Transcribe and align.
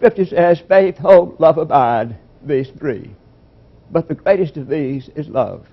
scripture 0.00 0.24
says, 0.24 0.62
faith, 0.66 0.96
hope, 0.96 1.38
love 1.38 1.58
abide, 1.58 2.16
these 2.42 2.70
three. 2.78 3.14
But 3.90 4.08
the 4.08 4.14
greatest 4.14 4.56
of 4.56 4.66
these 4.66 5.10
is 5.14 5.28
love. 5.28 5.66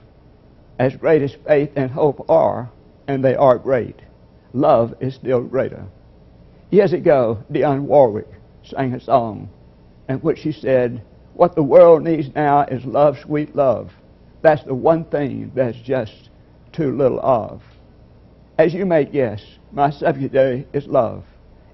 As 0.77 0.97
great 0.97 1.21
as 1.21 1.33
faith 1.47 1.71
and 1.77 1.89
hope 1.89 2.29
are, 2.29 2.69
and 3.07 3.23
they 3.23 3.35
are 3.35 3.57
great, 3.57 4.01
love 4.51 4.93
is 4.99 5.15
still 5.15 5.41
greater. 5.41 5.85
Years 6.71 6.91
ago, 6.91 7.41
Dionne 7.49 7.83
Warwick 7.83 8.27
sang 8.65 8.93
a 8.93 8.99
song 8.99 9.47
in 10.09 10.17
which 10.17 10.39
she 10.39 10.51
said, 10.51 11.01
What 11.33 11.55
the 11.55 11.63
world 11.63 12.03
needs 12.03 12.27
now 12.35 12.63
is 12.63 12.83
love, 12.83 13.17
sweet 13.19 13.55
love. 13.55 13.93
That's 14.41 14.63
the 14.65 14.75
one 14.75 15.05
thing 15.05 15.53
that's 15.55 15.79
just 15.79 16.31
too 16.73 16.93
little 16.97 17.21
of. 17.21 17.61
As 18.57 18.73
you 18.73 18.85
may 18.85 19.05
guess, 19.05 19.41
my 19.71 19.89
subject 19.89 20.33
today 20.33 20.67
is 20.73 20.85
love. 20.85 21.23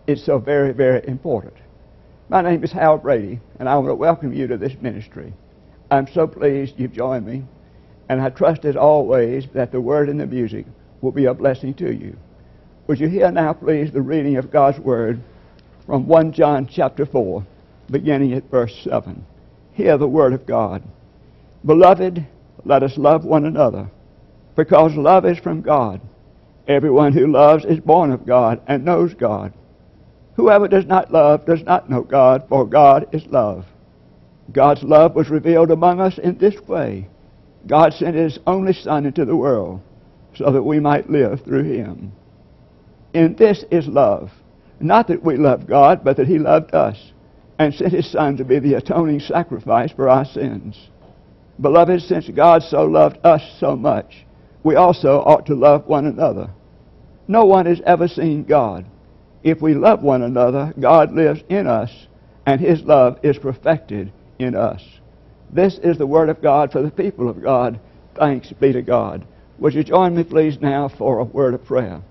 It's 0.06 0.24
so 0.24 0.38
very, 0.38 0.72
very 0.72 1.02
important. 1.08 1.56
My 2.30 2.42
name 2.42 2.64
is 2.64 2.72
Hal 2.72 2.98
Brady, 3.00 3.42
and 3.60 3.68
I 3.68 3.76
want 3.76 3.90
to 3.90 3.96
welcome 3.96 4.34
you 4.34 4.48
to 4.48 4.56
this 4.56 4.76
ministry. 4.82 5.34
I'm 5.92 6.08
so 6.08 6.26
pleased 6.26 6.76
you've 6.78 6.94
joined 6.94 7.26
me, 7.26 7.44
and 8.08 8.22
I 8.22 8.30
trust 8.30 8.64
as 8.64 8.78
always 8.78 9.46
that 9.54 9.74
the 9.74 9.82
word 9.82 10.08
and 10.08 10.22
the 10.22 10.26
music 10.26 10.66
will 11.02 11.12
be 11.12 11.26
a 11.26 11.34
blessing 11.34 11.74
to 11.76 11.94
you. 11.94 12.16
Would 12.88 13.02
you 13.02 13.10
hear 13.10 13.30
now, 13.30 13.52
please, 13.52 13.92
the 13.92 14.02
reading 14.02 14.38
of 14.38 14.52
God's 14.52 14.80
word 14.80 15.22
from 15.86 16.08
1 16.08 16.32
John 16.32 16.66
chapter 16.66 17.06
4, 17.06 17.46
beginning 17.92 18.34
at 18.34 18.50
verse 18.50 18.74
7. 18.84 19.26
Hear 19.74 19.98
the 19.98 20.08
word 20.08 20.32
of 20.32 20.46
God. 20.46 20.82
Beloved, 21.66 22.26
let 22.64 22.84
us 22.84 22.98
love 22.98 23.26
one 23.26 23.46
another, 23.46 23.92
because 24.56 24.96
love 24.96 25.26
is 25.26 25.40
from 25.40 25.62
God. 25.62 26.00
Everyone 26.70 27.12
who 27.12 27.28
loves 27.28 27.66
is 27.66 27.82
born 27.82 28.12
of 28.12 28.26
God 28.26 28.62
and 28.66 28.86
knows 28.86 29.14
God. 29.14 29.52
Whoever 30.36 30.68
does 30.68 30.86
not 30.86 31.12
love 31.12 31.46
does 31.46 31.64
not 31.64 31.90
know 31.90 32.02
God, 32.02 32.46
for 32.50 32.66
God 32.66 33.08
is 33.12 33.26
love. 33.28 33.66
God's 34.52 34.84
love 34.84 35.16
was 35.16 35.30
revealed 35.30 35.72
among 35.72 36.00
us 36.00 36.18
in 36.18 36.38
this 36.38 36.60
way 36.68 37.08
God 37.66 37.94
sent 37.94 38.16
His 38.16 38.40
only 38.46 38.74
Son 38.74 39.06
into 39.06 39.26
the 39.26 39.36
world 39.36 39.82
so 40.36 40.52
that 40.52 40.64
we 40.64 40.80
might 40.80 41.10
live 41.10 41.42
through 41.42 41.64
Him. 41.64 42.12
And 43.14 43.38
this 43.38 43.64
is 43.72 43.88
love. 43.88 44.32
Not 44.80 45.08
that 45.08 45.24
we 45.24 45.38
loved 45.38 45.68
God, 45.68 46.04
but 46.04 46.18
that 46.18 46.28
He 46.28 46.40
loved 46.40 46.74
us 46.74 47.14
and 47.60 47.74
sent 47.74 47.94
His 47.94 48.12
Son 48.12 48.36
to 48.38 48.44
be 48.44 48.60
the 48.60 48.74
atoning 48.74 49.22
sacrifice 49.22 49.92
for 49.92 50.10
our 50.10 50.26
sins. 50.26 50.90
Beloved, 51.62 52.02
since 52.02 52.28
God 52.30 52.64
so 52.64 52.84
loved 52.84 53.20
us 53.24 53.42
so 53.60 53.76
much, 53.76 54.26
we 54.64 54.76
also 54.76 55.20
ought 55.20 55.46
to 55.46 55.56
love 55.56 55.86
one 55.86 56.06
another. 56.06 56.50
No 57.28 57.46
one 57.46 57.66
has 57.68 57.82
ever 57.86 58.08
seen 58.08 58.44
God. 58.44 58.86
If 59.44 59.62
we 59.62 59.74
love 59.74 60.02
one 60.02 60.22
another, 60.22 60.74
God 60.80 61.12
lives 61.14 61.44
in 61.50 61.68
us, 61.68 61.92
and 62.46 62.62
His 62.62 62.82
love 62.84 63.20
is 63.24 63.38
perfected 63.38 64.12
in 64.40 64.56
us. 64.56 64.82
This 65.52 65.78
is 65.84 65.98
the 65.98 66.08
Word 66.08 66.30
of 66.30 66.42
God 66.42 66.72
for 66.72 66.82
the 66.82 66.92
people 66.92 67.30
of 67.30 67.42
God. 67.42 67.80
Thanks 68.16 68.52
be 68.54 68.72
to 68.74 68.82
God. 68.82 69.26
Would 69.60 69.74
you 69.74 69.84
join 69.84 70.16
me, 70.16 70.24
please, 70.24 70.60
now 70.62 70.90
for 70.90 71.20
a 71.20 71.24
word 71.24 71.54
of 71.54 71.66
prayer? 71.66 72.02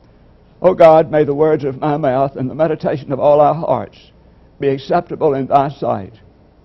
O 0.60 0.74
God, 0.74 1.10
may 1.10 1.24
the 1.24 1.34
words 1.34 1.64
of 1.64 1.80
my 1.80 1.96
mouth 1.96 2.36
and 2.36 2.48
the 2.48 2.54
meditation 2.54 3.12
of 3.12 3.18
all 3.18 3.40
our 3.40 3.54
hearts 3.54 3.98
be 4.60 4.68
acceptable 4.68 5.34
in 5.34 5.46
thy 5.46 5.68
sight. 5.70 6.14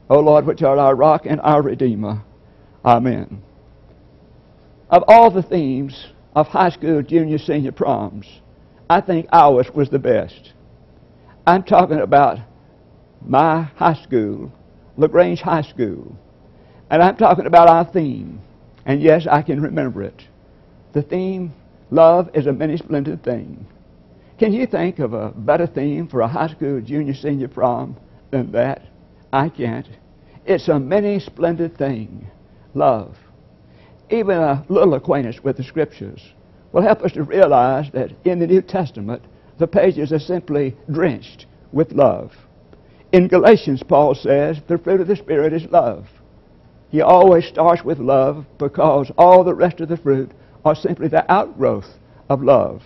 O 0.09 0.19
Lord, 0.19 0.45
which 0.45 0.61
art 0.61 0.79
our 0.79 0.95
rock 0.95 1.25
and 1.25 1.41
our 1.41 1.61
Redeemer. 1.61 2.23
Amen. 2.85 3.41
Of 4.89 5.03
all 5.07 5.31
the 5.31 5.41
themes 5.41 6.07
of 6.35 6.47
high 6.47 6.69
school, 6.69 7.01
junior, 7.01 7.39
senior 7.39 7.71
proms, 7.71 8.27
I 8.89 9.01
think 9.01 9.27
ours 9.33 9.67
was 9.73 9.89
the 9.89 9.99
best. 9.99 10.53
I'm 11.47 11.63
talking 11.63 12.01
about 12.01 12.39
my 13.25 13.63
high 13.77 13.93
school, 14.03 14.51
LaGrange 14.97 15.39
High 15.39 15.61
School. 15.61 16.13
And 16.89 17.01
I'm 17.01 17.15
talking 17.15 17.45
about 17.45 17.69
our 17.69 17.85
theme. 17.85 18.41
And 18.85 19.01
yes, 19.01 19.25
I 19.31 19.43
can 19.43 19.61
remember 19.61 20.03
it. 20.03 20.23
The 20.91 21.03
theme, 21.03 21.53
love 21.89 22.29
is 22.33 22.47
a 22.47 22.51
many 22.51 22.75
splendid 22.75 23.23
thing. 23.23 23.65
Can 24.37 24.51
you 24.51 24.67
think 24.67 24.99
of 24.99 25.13
a 25.13 25.29
better 25.29 25.67
theme 25.67 26.09
for 26.09 26.19
a 26.19 26.27
high 26.27 26.49
school, 26.49 26.81
junior, 26.81 27.13
senior 27.13 27.47
prom 27.47 27.95
than 28.29 28.51
that? 28.51 28.81
I 29.31 29.47
can't. 29.47 29.87
It's 30.45 30.67
a 30.67 30.77
many 30.77 31.21
splendid 31.21 31.77
thing. 31.77 32.27
Love. 32.73 33.15
Even 34.09 34.37
a 34.37 34.65
little 34.67 34.95
acquaintance 34.95 35.41
with 35.41 35.55
the 35.55 35.63
scriptures 35.63 36.21
will 36.73 36.81
help 36.81 37.03
us 37.03 37.13
to 37.13 37.23
realize 37.23 37.89
that 37.93 38.11
in 38.25 38.39
the 38.39 38.47
New 38.47 38.61
Testament, 38.61 39.23
the 39.57 39.67
pages 39.67 40.11
are 40.11 40.19
simply 40.19 40.75
drenched 40.91 41.45
with 41.71 41.91
love. 41.91 42.31
In 43.11 43.27
Galatians, 43.27 43.83
Paul 43.83 44.15
says, 44.15 44.59
the 44.67 44.77
fruit 44.77 45.01
of 45.01 45.07
the 45.07 45.15
Spirit 45.15 45.53
is 45.53 45.65
love. 45.71 46.07
He 46.89 47.01
always 47.01 47.45
starts 47.45 47.83
with 47.83 47.99
love 47.99 48.45
because 48.57 49.11
all 49.17 49.43
the 49.43 49.55
rest 49.55 49.81
of 49.81 49.89
the 49.89 49.97
fruit 49.97 50.31
are 50.63 50.75
simply 50.75 51.07
the 51.07 51.29
outgrowth 51.31 51.97
of 52.29 52.41
love. 52.41 52.81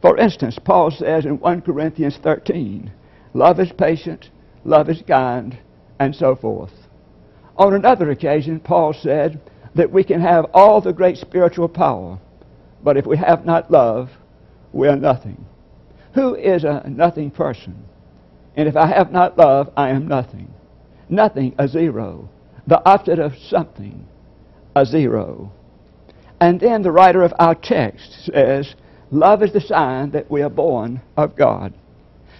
For 0.00 0.18
instance, 0.18 0.58
Paul 0.62 0.90
says 0.90 1.24
in 1.24 1.38
1 1.38 1.62
Corinthians 1.62 2.18
13, 2.22 2.90
love 3.34 3.60
is 3.60 3.72
patient, 3.72 4.30
love 4.64 4.88
is 4.88 5.02
kind, 5.06 5.58
and 5.98 6.14
so 6.14 6.34
forth. 6.34 6.72
On 7.56 7.74
another 7.74 8.10
occasion, 8.10 8.58
Paul 8.60 8.92
said 8.92 9.40
that 9.74 9.92
we 9.92 10.02
can 10.04 10.20
have 10.20 10.46
all 10.52 10.80
the 10.80 10.92
great 10.92 11.16
spiritual 11.16 11.68
power, 11.68 12.18
but 12.82 12.96
if 12.96 13.06
we 13.06 13.16
have 13.16 13.44
not 13.44 13.70
love, 13.70 14.10
we 14.72 14.88
are 14.88 14.96
nothing. 14.96 15.46
Who 16.14 16.34
is 16.34 16.64
a 16.64 16.82
nothing 16.88 17.30
person? 17.30 17.84
And 18.56 18.68
if 18.68 18.76
I 18.76 18.86
have 18.86 19.10
not 19.10 19.38
love, 19.38 19.70
I 19.76 19.90
am 19.90 20.06
nothing. 20.06 20.52
Nothing, 21.08 21.54
a 21.58 21.66
zero. 21.66 22.28
The 22.66 22.82
opposite 22.86 23.18
of 23.18 23.36
something, 23.48 24.06
a 24.76 24.84
zero. 24.84 25.52
And 26.40 26.60
then 26.60 26.82
the 26.82 26.92
writer 26.92 27.22
of 27.22 27.32
our 27.38 27.54
text 27.54 28.24
says, 28.26 28.74
Love 29.10 29.42
is 29.42 29.52
the 29.52 29.60
sign 29.60 30.10
that 30.10 30.30
we 30.30 30.42
are 30.42 30.50
born 30.50 31.00
of 31.16 31.36
God. 31.36 31.74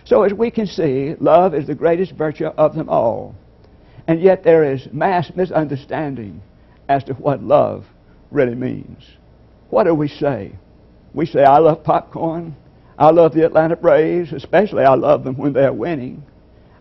So 0.04 0.22
as 0.22 0.32
we 0.32 0.50
can 0.50 0.66
see, 0.66 1.14
love 1.20 1.54
is 1.54 1.66
the 1.66 1.74
greatest 1.74 2.12
virtue 2.12 2.46
of 2.46 2.74
them 2.74 2.88
all. 2.88 3.34
And 4.06 4.20
yet 4.20 4.42
there 4.42 4.64
is 4.64 4.88
mass 4.92 5.30
misunderstanding 5.36 6.42
as 6.88 7.04
to 7.04 7.14
what 7.14 7.42
love 7.42 7.84
really 8.30 8.54
means. 8.54 9.04
What 9.70 9.84
do 9.84 9.94
we 9.94 10.08
say? 10.08 10.52
We 11.14 11.26
say, 11.26 11.44
I 11.44 11.58
love 11.58 11.84
popcorn. 11.84 12.56
I 12.98 13.10
love 13.10 13.34
the 13.34 13.44
Atlanta 13.44 13.76
Braves, 13.76 14.32
especially 14.32 14.84
I 14.84 14.94
love 14.94 15.24
them 15.24 15.36
when 15.36 15.52
they're 15.52 15.72
winning. 15.72 16.22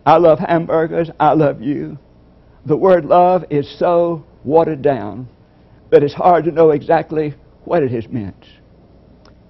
I 0.04 0.16
love 0.18 0.38
hamburgers. 0.38 1.10
I 1.18 1.32
love 1.32 1.62
you. 1.62 1.98
The 2.66 2.76
word 2.76 3.04
love 3.04 3.44
is 3.50 3.78
so 3.78 4.24
watered 4.44 4.82
down 4.82 5.28
that 5.90 6.02
it's 6.02 6.14
hard 6.14 6.44
to 6.44 6.52
know 6.52 6.70
exactly 6.70 7.34
what 7.64 7.82
it 7.82 7.90
has 7.92 8.08
meant. 8.08 8.44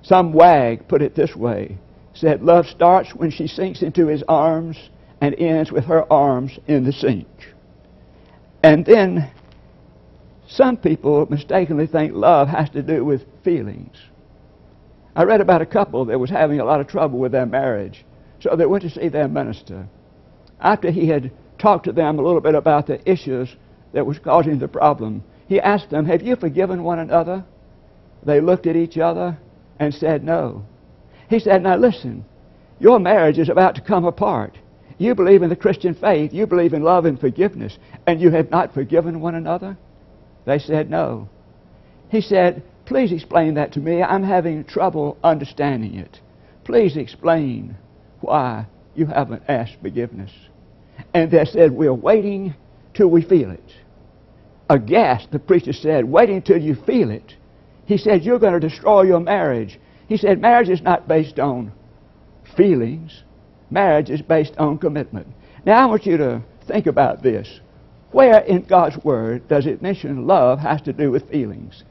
Some 0.03 0.33
wag 0.33 0.89
put 0.89 1.03
it 1.03 1.15
this 1.15 1.35
way 1.37 1.79
said, 2.15 2.43
Love 2.43 2.67
starts 2.67 3.15
when 3.15 3.31
she 3.31 3.47
sinks 3.47 3.83
into 3.83 4.07
his 4.07 4.23
arms 4.29 4.77
and 5.21 5.35
ends 5.39 5.71
with 5.73 5.85
her 5.85 6.11
arms 6.13 6.59
in 6.67 6.85
the 6.85 6.93
sink. 6.93 7.27
And 8.63 8.85
then 8.85 9.31
some 10.49 10.77
people 10.77 11.27
mistakenly 11.31 11.87
think 11.87 12.13
love 12.15 12.49
has 12.49 12.71
to 12.71 12.83
do 12.83 13.05
with 13.05 13.23
feelings. 13.43 13.97
I 15.15 15.25
read 15.25 15.41
about 15.41 15.63
a 15.63 15.67
couple 15.67 16.07
that 16.07 16.19
was 16.19 16.31
having 16.31 16.61
a 16.61 16.65
lot 16.65 16.81
of 16.81 16.87
trouble 16.87 17.19
with 17.19 17.33
their 17.33 17.47
marriage, 17.47 18.05
so 18.41 18.57
they 18.57 18.67
went 18.67 18.83
to 18.83 18.91
see 18.91 19.09
their 19.09 19.29
minister. 19.29 19.87
After 20.61 20.91
he 20.91 21.09
had 21.09 21.31
talked 21.59 21.85
to 21.85 21.93
them 21.93 22.19
a 22.19 22.23
little 22.23 22.41
bit 22.41 22.55
about 22.55 22.87
the 22.87 23.11
issues 23.11 23.55
that 23.93 24.07
was 24.07 24.19
causing 24.19 24.59
the 24.59 24.69
problem, 24.69 25.23
he 25.49 25.61
asked 25.61 25.91
them, 25.91 26.07
Have 26.07 26.23
you 26.23 26.37
forgiven 26.37 26.83
one 26.83 26.99
another? 26.99 27.45
They 28.25 28.41
looked 28.41 28.67
at 28.67 28.77
each 28.77 28.97
other 28.97 29.39
and 29.79 29.93
said, 29.93 30.25
No. 30.25 30.65
He 31.29 31.39
said, 31.39 31.63
Now 31.63 31.77
listen, 31.77 32.25
your 32.79 32.99
marriage 32.99 33.39
is 33.39 33.49
about 33.49 33.75
to 33.75 33.81
come 33.81 34.05
apart. 34.05 34.57
You 34.99 35.15
believe 35.15 35.43
in 35.43 35.51
the 35.51 35.57
Christian 35.57 35.95
faith, 35.95 36.33
you 36.33 36.47
believe 36.47 36.73
in 36.73 36.83
love 36.83 37.05
and 37.05 37.21
forgiveness, 37.21 37.77
and 38.07 38.21
you 38.21 38.31
have 38.31 38.51
not 38.51 38.73
forgiven 38.73 39.21
one 39.21 39.35
another? 39.35 39.77
They 40.47 40.59
said, 40.59 40.89
No. 40.89 41.29
He 42.09 42.21
said, 42.21 42.63
Please 42.85 43.13
explain 43.13 43.55
that 43.55 43.73
to 43.73 43.81
me. 43.81 44.03
I'm 44.03 44.25
having 44.25 44.65
trouble 44.65 45.17
understanding 45.23 45.95
it. 45.95 46.21
Please 46.65 46.97
explain 46.97 47.77
why 48.21 48.67
you 48.95 49.07
haven't 49.07 49.43
asked 49.49 49.77
forgiveness. 49.81 50.31
And 51.15 51.31
they 51.31 51.45
said, 51.45 51.73
We're 51.73 51.95
waiting 51.95 52.55
till 52.95 53.09
we 53.09 53.23
feel 53.23 53.51
it. 53.51 53.75
Aghast, 54.69 55.31
the 55.31 55.39
preacher 55.39 55.73
said, 55.73 56.05
Waiting 56.05 56.43
till 56.43 56.59
you 56.59 56.75
feel 56.75 57.11
it. 57.11 57.35
He 57.87 57.99
said, 57.99 58.23
You're 58.23 58.39
going 58.39 58.59
to 58.59 58.69
destroy 58.69 59.03
your 59.03 59.21
marriage. 59.21 59.79
He 60.09 60.17
said, 60.17 60.41
Marriage 60.41 60.69
is 60.69 60.83
not 60.83 61.09
based 61.09 61.39
on 61.39 61.73
feelings, 62.57 63.23
marriage 63.71 64.11
is 64.11 64.23
based 64.23 64.55
on 64.59 64.79
commitment. 64.79 65.27
Now, 65.65 65.83
I 65.83 65.87
want 65.87 66.07
you 66.07 66.17
to 66.17 66.43
think 66.67 66.87
about 66.87 67.23
this. 67.23 67.61
Where 68.11 68.41
in 68.41 68.63
God's 68.63 69.03
Word 69.05 69.49
does 69.49 69.67
it 69.67 69.81
mention 69.81 70.27
love 70.27 70.59
has 70.59 70.83
to 70.83 70.93
do 70.93 71.11
with 71.11 71.31
feelings? 71.31 71.83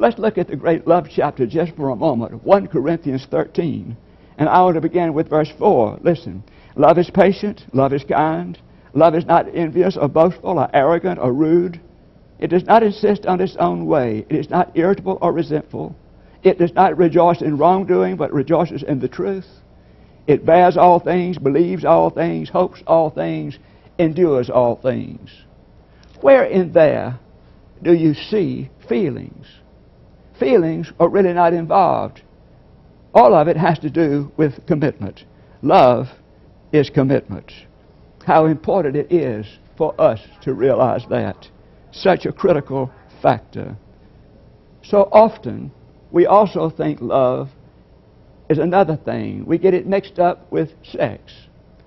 Let's 0.00 0.18
look 0.18 0.38
at 0.38 0.48
the 0.48 0.56
great 0.56 0.86
love 0.86 1.08
chapter 1.14 1.46
just 1.46 1.76
for 1.76 1.90
a 1.90 1.94
moment 1.94 2.42
1 2.42 2.68
Corinthians 2.68 3.26
13. 3.30 3.94
And 4.38 4.48
I 4.48 4.62
want 4.62 4.76
to 4.76 4.80
begin 4.80 5.12
with 5.12 5.28
verse 5.28 5.52
4. 5.58 5.98
Listen. 6.00 6.42
Love 6.74 6.96
is 6.96 7.10
patient, 7.10 7.66
love 7.74 7.92
is 7.92 8.02
kind, 8.04 8.58
love 8.94 9.14
is 9.14 9.26
not 9.26 9.54
envious 9.54 9.98
or 10.00 10.08
boastful 10.08 10.58
or 10.58 10.70
arrogant 10.72 11.18
or 11.18 11.34
rude. 11.34 11.78
It 12.38 12.46
does 12.46 12.64
not 12.64 12.82
insist 12.82 13.26
on 13.26 13.42
its 13.42 13.56
own 13.60 13.84
way. 13.84 14.24
It 14.30 14.36
is 14.36 14.48
not 14.48 14.70
irritable 14.74 15.18
or 15.20 15.32
resentful. 15.32 15.94
It 16.42 16.58
does 16.58 16.72
not 16.72 16.96
rejoice 16.96 17.42
in 17.42 17.58
wrongdoing, 17.58 18.16
but 18.16 18.32
rejoices 18.32 18.82
in 18.82 19.00
the 19.00 19.08
truth. 19.08 19.48
It 20.26 20.46
bears 20.46 20.78
all 20.78 20.98
things, 20.98 21.36
believes 21.36 21.84
all 21.84 22.08
things, 22.08 22.48
hopes 22.48 22.82
all 22.86 23.10
things, 23.10 23.58
endures 23.98 24.48
all 24.48 24.76
things. 24.76 25.30
Where 26.22 26.44
in 26.44 26.72
there 26.72 27.18
do 27.82 27.92
you 27.92 28.14
see 28.14 28.70
feelings? 28.88 29.46
Feelings 30.40 30.90
are 30.98 31.10
really 31.10 31.34
not 31.34 31.52
involved. 31.52 32.22
All 33.12 33.34
of 33.34 33.46
it 33.46 33.58
has 33.58 33.78
to 33.80 33.90
do 33.90 34.32
with 34.38 34.66
commitment. 34.66 35.24
Love 35.60 36.06
is 36.72 36.88
commitment. 36.88 37.52
How 38.24 38.46
important 38.46 38.96
it 38.96 39.12
is 39.12 39.46
for 39.76 39.98
us 40.00 40.20
to 40.42 40.54
realize 40.54 41.04
that. 41.10 41.46
Such 41.92 42.24
a 42.24 42.32
critical 42.32 42.90
factor. 43.20 43.76
So 44.82 45.10
often, 45.12 45.72
we 46.10 46.24
also 46.24 46.70
think 46.70 47.02
love 47.02 47.50
is 48.48 48.58
another 48.58 48.96
thing. 48.96 49.44
We 49.44 49.58
get 49.58 49.74
it 49.74 49.86
mixed 49.86 50.18
up 50.18 50.50
with 50.50 50.70
sex. 50.82 51.32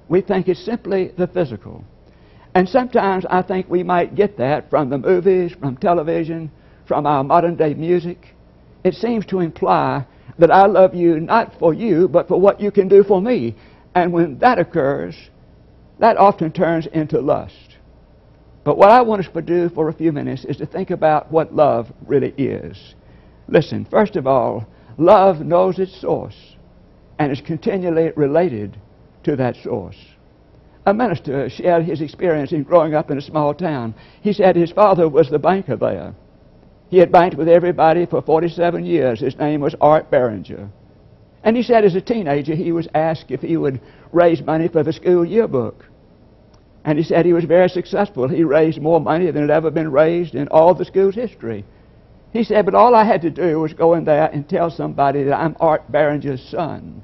We 0.10 0.22
think 0.22 0.48
it's 0.48 0.64
simply 0.64 1.12
the 1.18 1.28
physical. 1.28 1.84
And 2.54 2.70
sometimes 2.70 3.26
I 3.32 3.42
think 3.42 3.68
we 3.68 3.82
might 3.82 4.14
get 4.14 4.38
that 4.38 4.70
from 4.70 4.92
the 4.92 5.00
movies, 5.00 5.54
from 5.60 5.76
television, 5.78 6.52
from 6.88 7.08
our 7.08 7.24
modern 7.24 7.56
day 7.56 7.74
music. 7.74 8.28
It 8.84 8.96
seems 8.96 9.26
to 9.28 9.40
imply 9.40 10.06
that 10.38 10.52
I 10.52 10.66
love 10.66 10.94
you 10.94 11.20
not 11.20 11.58
for 11.60 11.74
you, 11.74 12.08
but 12.08 12.28
for 12.28 12.40
what 12.40 12.60
you 12.60 12.72
can 12.72 12.88
do 12.88 13.04
for 13.04 13.22
me. 13.22 13.56
And 13.96 14.12
when 14.12 14.40
that 14.40 14.60
occurs, 14.60 15.16
that 16.00 16.18
often 16.18 16.52
turns 16.52 16.88
into 16.88 17.20
lust. 17.22 17.78
But 18.64 18.78
what 18.78 18.92
I 18.92 19.02
want 19.02 19.26
us 19.26 19.32
to 19.34 19.42
do 19.42 19.70
for 19.70 19.90
a 19.90 19.94
few 19.94 20.12
minutes 20.12 20.46
is 20.46 20.58
to 20.58 20.66
think 20.66 20.90
about 20.90 21.32
what 21.32 21.54
love 21.54 21.92
really 22.08 22.34
is. 22.38 22.96
Listen, 23.48 23.86
first 23.86 24.16
of 24.16 24.26
all, 24.26 24.66
love 24.98 25.42
knows 25.42 25.80
its 25.80 26.00
source 26.00 26.56
and 27.20 27.32
is 27.32 27.42
continually 27.42 28.12
related 28.16 28.80
to 29.24 29.36
that 29.36 29.56
source. 29.58 29.98
A 30.86 30.94
minister 30.94 31.50
shared 31.50 31.86
his 31.86 32.02
experience 32.02 32.52
in 32.52 32.64
growing 32.64 32.94
up 32.94 33.12
in 33.12 33.18
a 33.18 33.22
small 33.22 33.54
town. 33.54 33.94
He 34.22 34.34
said 34.34 34.56
his 34.56 34.72
father 34.72 35.08
was 35.08 35.30
the 35.30 35.40
banker 35.40 35.78
there. 35.78 36.14
He 36.94 37.00
had 37.00 37.12
banked 37.12 37.38
with 37.38 37.48
everybody 37.48 38.06
for 38.06 38.22
47 38.22 38.86
years. 38.86 39.20
His 39.20 39.36
name 39.40 39.62
was 39.62 39.74
Art 39.82 40.12
Barringer. 40.12 40.70
And 41.44 41.58
he 41.58 41.64
said 41.64 41.86
as 41.86 41.96
a 41.96 42.02
teenager 42.02 42.54
he 42.54 42.72
was 42.72 42.88
asked 42.94 43.32
if 43.32 43.42
he 43.42 43.58
would 43.58 43.82
raise 44.12 44.44
money 44.44 44.68
for 44.68 44.84
the 44.84 44.94
school 44.94 45.26
yearbook. 45.26 45.86
And 46.86 47.00
he 47.00 47.04
said 47.04 47.26
he 47.26 47.34
was 47.34 47.46
very 47.46 47.68
successful. 47.68 48.28
He 48.28 48.44
raised 48.44 48.80
more 48.80 49.02
money 49.02 49.32
than 49.32 49.42
had 49.42 49.50
ever 49.50 49.72
been 49.72 49.92
raised 49.92 50.36
in 50.36 50.48
all 50.50 50.76
the 50.76 50.86
school's 50.86 51.16
history. 51.16 51.66
He 52.32 52.44
said, 52.44 52.64
but 52.64 52.76
all 52.76 52.94
I 52.94 53.06
had 53.06 53.24
to 53.24 53.32
do 53.32 53.60
was 53.60 53.74
go 53.74 53.96
in 53.96 54.06
there 54.06 54.30
and 54.32 54.48
tell 54.48 54.70
somebody 54.70 55.24
that 55.24 55.36
I'm 55.36 55.58
Art 55.60 55.92
Barringer's 55.92 56.48
son. 56.48 57.02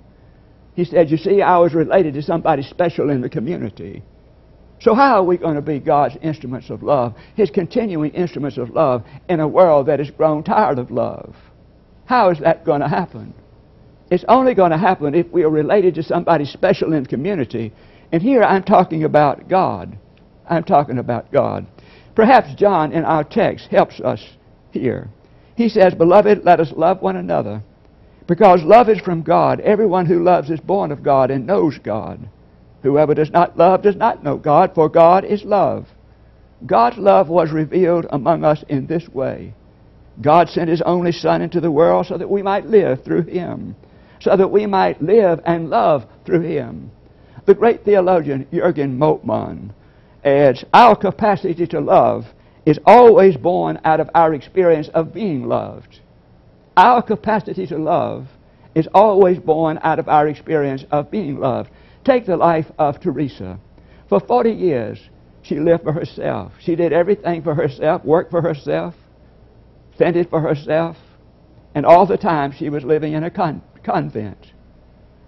He 0.75 0.85
said, 0.85 1.09
you 1.09 1.17
see, 1.17 1.41
I 1.41 1.57
was 1.57 1.73
related 1.73 2.13
to 2.13 2.21
somebody 2.21 2.61
special 2.61 3.09
in 3.09 3.21
the 3.21 3.29
community. 3.29 4.03
So 4.81 4.93
how 4.93 5.15
are 5.15 5.23
we 5.23 5.37
going 5.37 5.55
to 5.55 5.61
be 5.61 5.79
God's 5.79 6.17
instruments 6.21 6.69
of 6.69 6.83
love, 6.83 7.15
His 7.35 7.49
continuing 7.49 8.11
instruments 8.11 8.57
of 8.57 8.69
love 8.69 9.03
in 9.27 9.39
a 9.39 9.47
world 9.47 9.87
that 9.87 9.99
has 9.99 10.09
grown 10.09 10.43
tired 10.43 10.79
of 10.79 10.89
love? 10.89 11.35
How 12.05 12.29
is 12.29 12.39
that 12.39 12.65
going 12.65 12.81
to 12.81 12.87
happen? 12.87 13.33
It's 14.09 14.25
only 14.27 14.55
going 14.55 14.71
to 14.71 14.77
happen 14.77 15.13
if 15.13 15.27
we 15.31 15.43
are 15.43 15.49
related 15.49 15.95
to 15.95 16.03
somebody 16.03 16.45
special 16.45 16.93
in 16.93 17.05
community. 17.05 17.73
And 18.11 18.21
here 18.21 18.41
I'm 18.41 18.63
talking 18.63 19.03
about 19.03 19.47
God. 19.47 19.97
I'm 20.49 20.63
talking 20.63 20.97
about 20.97 21.31
God. 21.31 21.67
Perhaps 22.15 22.55
John 22.55 22.91
in 22.91 23.05
our 23.05 23.23
text 23.23 23.67
helps 23.69 23.99
us 23.99 24.23
here. 24.71 25.09
He 25.55 25.69
says, 25.69 25.93
Beloved, 25.93 26.43
let 26.43 26.59
us 26.59 26.71
love 26.75 27.01
one 27.01 27.17
another. 27.17 27.61
Because 28.27 28.63
love 28.63 28.89
is 28.89 28.99
from 28.99 29.23
God. 29.23 29.59
Everyone 29.59 30.05
who 30.05 30.23
loves 30.23 30.49
is 30.49 30.59
born 30.59 30.91
of 30.91 31.03
God 31.03 31.31
and 31.31 31.45
knows 31.45 31.77
God. 31.79 32.27
Whoever 32.83 33.13
does 33.13 33.31
not 33.31 33.57
love 33.57 33.81
does 33.81 33.95
not 33.95 34.23
know 34.23 34.37
God, 34.37 34.73
for 34.73 34.89
God 34.89 35.25
is 35.25 35.43
love. 35.43 35.87
God's 36.65 36.97
love 36.97 37.29
was 37.29 37.51
revealed 37.51 38.05
among 38.09 38.43
us 38.43 38.63
in 38.67 38.87
this 38.87 39.07
way. 39.09 39.53
God 40.21 40.49
sent 40.49 40.69
His 40.69 40.81
only 40.81 41.11
Son 41.11 41.41
into 41.41 41.61
the 41.61 41.71
world 41.71 42.05
so 42.05 42.17
that 42.17 42.29
we 42.29 42.41
might 42.41 42.65
live 42.65 43.03
through 43.03 43.23
Him, 43.23 43.75
so 44.19 44.35
that 44.35 44.51
we 44.51 44.65
might 44.65 45.01
live 45.01 45.39
and 45.45 45.69
love 45.69 46.05
through 46.25 46.41
Him. 46.41 46.91
The 47.45 47.53
great 47.55 47.85
theologian 47.85 48.45
Jürgen 48.51 48.97
Moltmann 48.97 49.71
adds, 50.23 50.63
Our 50.73 50.95
capacity 50.95 51.65
to 51.67 51.79
love 51.79 52.25
is 52.65 52.79
always 52.85 53.37
born 53.37 53.79
out 53.85 53.99
of 53.99 54.09
our 54.13 54.33
experience 54.33 54.89
of 54.93 55.13
being 55.13 55.47
loved. 55.47 55.99
Our 56.75 57.01
capacity 57.01 57.65
to 57.67 57.77
love 57.77 58.27
is 58.75 58.87
always 58.93 59.39
born 59.39 59.79
out 59.83 59.99
of 59.99 60.07
our 60.07 60.27
experience 60.27 60.85
of 60.91 61.09
being 61.09 61.39
loved. 61.39 61.69
Take 62.09 62.25
the 62.25 62.37
life 62.37 62.65
of 62.79 62.99
Teresa. 62.99 63.59
For 64.07 64.19
40 64.19 64.49
years, 64.49 64.99
she 65.43 65.59
lived 65.59 65.83
for 65.83 65.93
herself. 65.93 66.53
She 66.59 66.75
did 66.75 66.91
everything 66.91 67.43
for 67.43 67.53
herself, 67.53 68.03
worked 68.03 68.31
for 68.31 68.41
herself, 68.41 68.95
fended 69.95 70.27
for 70.27 70.41
herself, 70.41 70.97
and 71.75 71.85
all 71.85 72.07
the 72.07 72.17
time 72.17 72.51
she 72.51 72.69
was 72.69 72.83
living 72.83 73.13
in 73.13 73.25
a 73.25 73.29
con- 73.29 73.61
convent. 73.83 74.53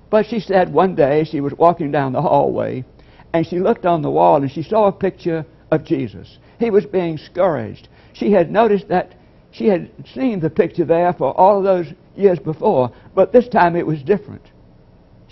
But 0.10 0.26
she 0.26 0.40
said 0.40 0.74
one 0.74 0.96
day 0.96 1.24
she 1.24 1.40
was 1.40 1.54
walking 1.54 1.92
down 1.92 2.14
the 2.14 2.22
hallway 2.24 2.84
and 3.32 3.46
she 3.46 3.60
looked 3.60 3.86
on 3.86 4.02
the 4.02 4.10
wall 4.10 4.42
and 4.42 4.52
she 4.52 4.64
saw 4.64 4.88
a 4.88 4.92
picture 4.92 5.46
of 5.70 5.86
Jesus. 5.86 6.40
He 6.58 6.72
was 6.72 6.88
being 6.88 7.20
scourged. 7.20 7.90
She 8.14 8.32
had 8.32 8.52
noticed 8.52 8.88
that 8.88 9.14
she 9.52 9.68
had 9.68 9.92
seen 10.16 10.40
the 10.40 10.50
picture 10.50 10.86
there 10.86 11.14
for 11.14 11.40
all 11.40 11.62
those 11.62 11.94
years 12.16 12.40
before, 12.40 12.92
but 13.14 13.32
this 13.32 13.48
time 13.48 13.76
it 13.76 13.86
was 13.86 14.02
different. 14.02 14.50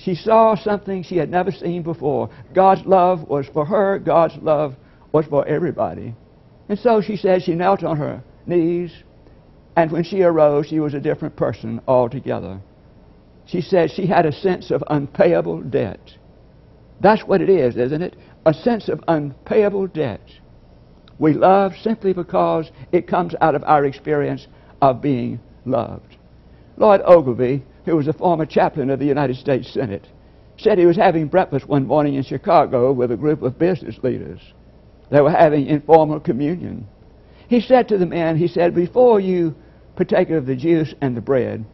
She 0.03 0.15
saw 0.15 0.55
something 0.55 1.03
she 1.03 1.17
had 1.17 1.29
never 1.29 1.51
seen 1.51 1.83
before. 1.83 2.29
God's 2.53 2.85
love 2.85 3.27
was 3.27 3.47
for 3.47 3.65
her, 3.65 3.99
God's 3.99 4.37
love 4.41 4.75
was 5.11 5.25
for 5.25 5.45
everybody. 5.45 6.15
And 6.69 6.79
so 6.79 7.01
she 7.01 7.17
said 7.17 7.41
she 7.41 7.55
knelt 7.55 7.83
on 7.83 7.97
her 7.97 8.23
knees, 8.45 8.91
and 9.75 9.91
when 9.91 10.03
she 10.03 10.21
arose, 10.21 10.67
she 10.67 10.79
was 10.79 10.93
a 10.93 10.99
different 10.99 11.35
person 11.35 11.81
altogether. 11.87 12.59
She 13.45 13.61
said 13.61 13.91
she 13.91 14.05
had 14.05 14.25
a 14.25 14.31
sense 14.31 14.71
of 14.71 14.83
unpayable 14.87 15.61
debt. 15.61 16.13
That's 17.01 17.23
what 17.23 17.41
it 17.41 17.49
is, 17.49 17.75
isn't 17.77 18.01
it? 18.01 18.15
A 18.45 18.53
sense 18.53 18.87
of 18.89 19.03
unpayable 19.07 19.87
debt. 19.87 20.21
We 21.17 21.33
love 21.33 21.73
simply 21.81 22.13
because 22.13 22.71
it 22.91 23.07
comes 23.07 23.35
out 23.41 23.55
of 23.55 23.63
our 23.65 23.85
experience 23.85 24.47
of 24.81 25.01
being 25.01 25.39
loved. 25.65 26.17
Lloyd 26.77 27.01
Ogilvie, 27.05 27.65
who 27.89 27.97
was 27.97 28.07
a 28.07 28.13
former 28.13 28.45
chaplain 28.45 28.89
of 28.89 28.99
the 28.99 29.05
United 29.05 29.35
States 29.35 29.73
Senate, 29.73 30.07
said 30.57 30.77
he 30.77 30.85
was 30.85 30.95
having 30.95 31.27
breakfast 31.27 31.67
one 31.67 31.87
morning 31.87 32.15
in 32.15 32.23
Chicago 32.23 32.91
with 32.91 33.11
a 33.11 33.17
group 33.17 33.41
of 33.41 33.57
business 33.57 33.97
leaders. 34.03 34.39
They 35.09 35.21
were 35.21 35.31
having 35.31 35.65
informal 35.65 36.19
communion. 36.19 36.87
He 37.47 37.61
said 37.61 37.87
to 37.87 37.97
the 37.97 38.05
men, 38.05 38.37
he 38.37 38.47
said, 38.47 38.75
before 38.75 39.19
you 39.19 39.55
partake 39.95 40.29
of 40.29 40.45
the 40.45 40.55
juice 40.55 40.93
and 41.01 41.17
the 41.17 41.21
bread, 41.21 41.65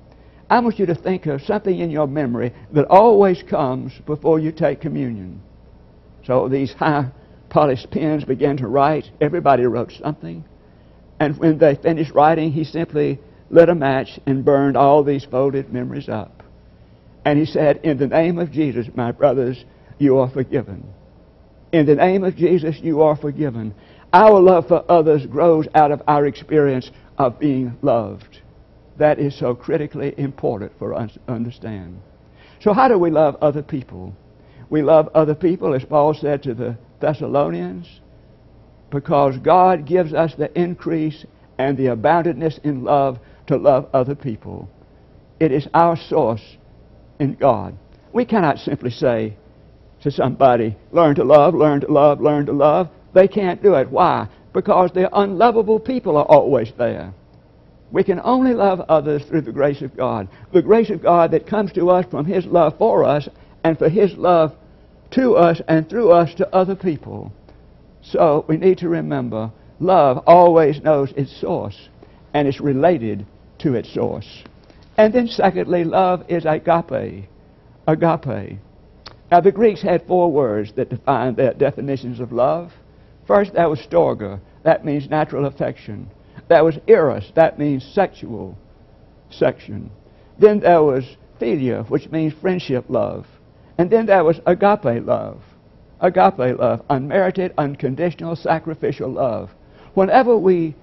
I 0.49 0.59
want 0.59 0.79
you 0.79 0.85
to 0.85 0.95
think 0.95 1.25
of 1.25 1.41
something 1.41 1.77
in 1.77 1.89
your 1.89 2.07
memory 2.07 2.53
that 2.71 2.85
always 2.85 3.43
comes 3.43 3.91
before 4.05 4.39
you 4.39 4.51
take 4.51 4.79
communion. 4.79 5.41
So 6.25 6.47
these 6.47 6.71
high 6.73 7.11
polished 7.49 7.91
pens 7.91 8.23
began 8.23 8.57
to 8.57 8.67
write. 8.67 9.09
Everybody 9.19 9.65
wrote 9.65 9.91
something. 9.91 10.45
And 11.19 11.37
when 11.37 11.57
they 11.57 11.75
finished 11.75 12.13
writing, 12.13 12.51
he 12.51 12.63
simply 12.63 13.19
lit 13.49 13.69
a 13.69 13.75
match 13.75 14.19
and 14.25 14.45
burned 14.45 14.77
all 14.77 15.03
these 15.03 15.25
folded 15.25 15.71
memories 15.71 16.09
up. 16.09 16.43
And 17.23 17.39
he 17.39 17.45
said, 17.45 17.81
In 17.83 17.97
the 17.97 18.07
name 18.07 18.37
of 18.37 18.51
Jesus, 18.51 18.87
my 18.95 19.11
brothers, 19.11 19.63
you 19.97 20.17
are 20.17 20.29
forgiven. 20.29 20.85
In 21.71 21.85
the 21.85 21.95
name 21.95 22.23
of 22.23 22.35
Jesus, 22.35 22.77
you 22.81 23.01
are 23.01 23.15
forgiven. 23.15 23.73
Our 24.13 24.39
love 24.39 24.67
for 24.67 24.89
others 24.89 25.25
grows 25.25 25.67
out 25.75 25.91
of 25.91 26.01
our 26.07 26.25
experience 26.25 26.89
of 27.17 27.39
being 27.39 27.77
loved. 27.81 28.41
That 28.97 29.19
is 29.19 29.37
so 29.37 29.55
critically 29.55 30.13
important 30.17 30.71
for 30.79 30.93
us 30.93 31.11
to 31.13 31.33
understand. 31.33 31.99
So, 32.61 32.73
how 32.73 32.87
do 32.87 32.97
we 32.97 33.09
love 33.09 33.35
other 33.41 33.61
people? 33.61 34.15
We 34.69 34.81
love 34.81 35.09
other 35.13 35.35
people, 35.35 35.73
as 35.73 35.83
Paul 35.83 36.13
said 36.13 36.43
to 36.43 36.53
the 36.53 36.77
Thessalonians, 37.01 37.87
because 38.89 39.37
God 39.37 39.85
gives 39.85 40.13
us 40.13 40.33
the 40.35 40.57
increase 40.59 41.25
and 41.57 41.77
the 41.77 41.87
aboundedness 41.87 42.63
in 42.63 42.83
love 42.83 43.19
to 43.47 43.57
love 43.57 43.89
other 43.93 44.15
people. 44.15 44.69
It 45.39 45.51
is 45.51 45.67
our 45.73 45.97
source 45.97 46.57
in 47.19 47.35
God. 47.35 47.77
We 48.13 48.25
cannot 48.25 48.59
simply 48.59 48.91
say 48.91 49.35
to 50.01 50.11
somebody, 50.11 50.75
learn 50.91 51.15
to 51.15 51.23
love, 51.23 51.53
learn 51.53 51.81
to 51.81 51.91
love, 51.91 52.21
learn 52.21 52.45
to 52.45 52.53
love. 52.53 52.89
They 53.13 53.27
can't 53.27 53.61
do 53.61 53.73
it. 53.75 53.89
Why? 53.89 54.27
Because 54.53 54.91
the 54.93 55.09
unlovable 55.17 55.79
people 55.79 56.17
are 56.17 56.25
always 56.25 56.71
there. 56.77 57.13
We 57.91 58.03
can 58.03 58.19
only 58.23 58.53
love 58.53 58.81
others 58.81 59.23
through 59.25 59.41
the 59.41 59.51
grace 59.51 59.81
of 59.81 59.95
God. 59.95 60.27
The 60.53 60.61
grace 60.61 60.89
of 60.89 61.01
God 61.01 61.31
that 61.31 61.47
comes 61.47 61.71
to 61.73 61.89
us 61.89 62.05
from 62.09 62.25
His 62.25 62.45
love 62.45 62.77
for 62.77 63.03
us 63.03 63.27
and 63.63 63.77
for 63.77 63.89
His 63.89 64.13
love 64.15 64.55
to 65.11 65.35
us 65.35 65.61
and 65.67 65.89
through 65.89 66.11
us 66.11 66.33
to 66.35 66.55
other 66.55 66.75
people. 66.75 67.31
So 68.01 68.45
we 68.47 68.57
need 68.57 68.77
to 68.79 68.89
remember 68.89 69.51
love 69.79 70.23
always 70.25 70.81
knows 70.81 71.11
its 71.17 71.39
source 71.41 71.89
and 72.33 72.47
it's 72.47 72.61
related 72.61 73.25
to 73.65 73.73
its 73.73 73.91
source. 73.91 74.43
And 74.95 75.11
then, 75.11 75.27
secondly, 75.27 75.83
love 75.83 76.23
is 76.29 76.45
agape. 76.45 77.27
Agape. 77.87 78.59
Now, 79.31 79.41
the 79.41 79.51
Greeks 79.51 79.81
had 79.81 80.05
four 80.05 80.31
words 80.31 80.71
that 80.75 80.91
defined 80.91 81.35
their 81.35 81.53
definitions 81.53 82.19
of 82.19 82.31
love. 82.31 82.71
First, 83.27 83.53
that 83.53 83.67
was 83.67 83.79
storge, 83.79 84.39
that 84.63 84.85
means 84.85 85.09
natural 85.09 85.47
affection. 85.47 86.11
That 86.47 86.63
was 86.63 86.77
eros, 86.85 87.31
that 87.33 87.57
means 87.57 87.83
sexual 87.83 88.55
section. 89.31 89.89
Then 90.39 90.59
there 90.59 90.83
was 90.83 91.03
philia, 91.41 91.89
which 91.89 92.11
means 92.11 92.33
friendship 92.39 92.85
love. 92.87 93.25
And 93.79 93.89
then 93.89 94.05
there 94.05 94.23
was 94.23 94.39
agape 94.45 95.03
love. 95.03 95.41
Agape 96.01 96.59
love, 96.59 96.83
unmerited, 96.87 97.55
unconditional, 97.57 98.35
sacrificial 98.35 99.09
love. 99.09 99.49
Whenever 99.95 100.37
we 100.37 100.75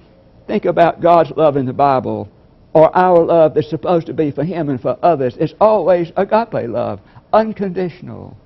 think 0.49 0.65
about 0.65 1.01
God's 1.01 1.31
love 1.37 1.57
in 1.57 1.67
the 1.67 1.73
Bible, 1.73 2.29
or 2.75 2.95
our 2.97 3.25
love 3.25 3.55
that's 3.55 3.69
supposed 3.69 4.07
to 4.07 4.15
be 4.15 4.31
for 4.31 4.45
Him 4.45 4.69
and 4.69 4.81
for 4.81 4.99
others, 5.03 5.37
it's 5.39 5.55
always 5.61 6.11
agape 6.17 6.69
love, 6.69 7.01
unconditional, 7.33 8.37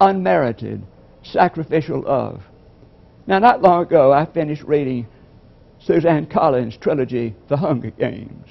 unmerited, 0.00 0.82
sacrificial 1.22 2.02
love. 2.02 2.42
Now, 3.26 3.38
not 3.38 3.62
long 3.62 3.82
ago, 3.82 4.12
I 4.12 4.26
finished 4.26 4.62
reading 4.64 5.06
Suzanne 5.78 6.26
Collins' 6.26 6.76
trilogy, 6.76 7.34
The 7.48 7.56
Hunger 7.56 7.90
Games. 7.90 8.48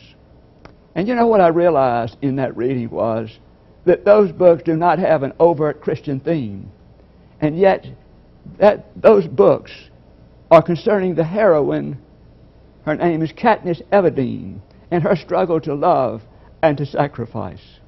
And 0.96 1.08
you 1.08 1.16
know 1.16 1.28
what 1.28 1.42
I 1.42 1.48
realized 1.48 2.18
in 2.22 2.36
that 2.36 2.56
reading 2.56 2.90
was 2.90 3.40
that 3.86 4.06
those 4.06 4.32
books 4.32 4.64
do 4.64 4.76
not 4.76 5.00
have 5.00 5.24
an 5.24 5.34
overt 5.40 5.82
Christian 5.82 6.20
theme. 6.20 6.72
And 7.42 7.58
yet, 7.58 7.86
that, 8.60 8.86
those 8.96 9.28
books 9.28 9.72
are 10.52 10.62
concerning 10.62 11.16
the 11.16 11.24
heroine. 11.24 11.98
Her 12.86 12.96
name 12.96 13.22
is 13.22 13.32
Katniss 13.32 13.82
Everdeen, 13.92 14.60
and 14.94 15.02
her 15.02 15.16
struggle 15.16 15.60
to 15.60 15.74
love 15.74 16.22
and 16.62 16.78
to 16.78 16.86
sacrifice. 16.86 17.80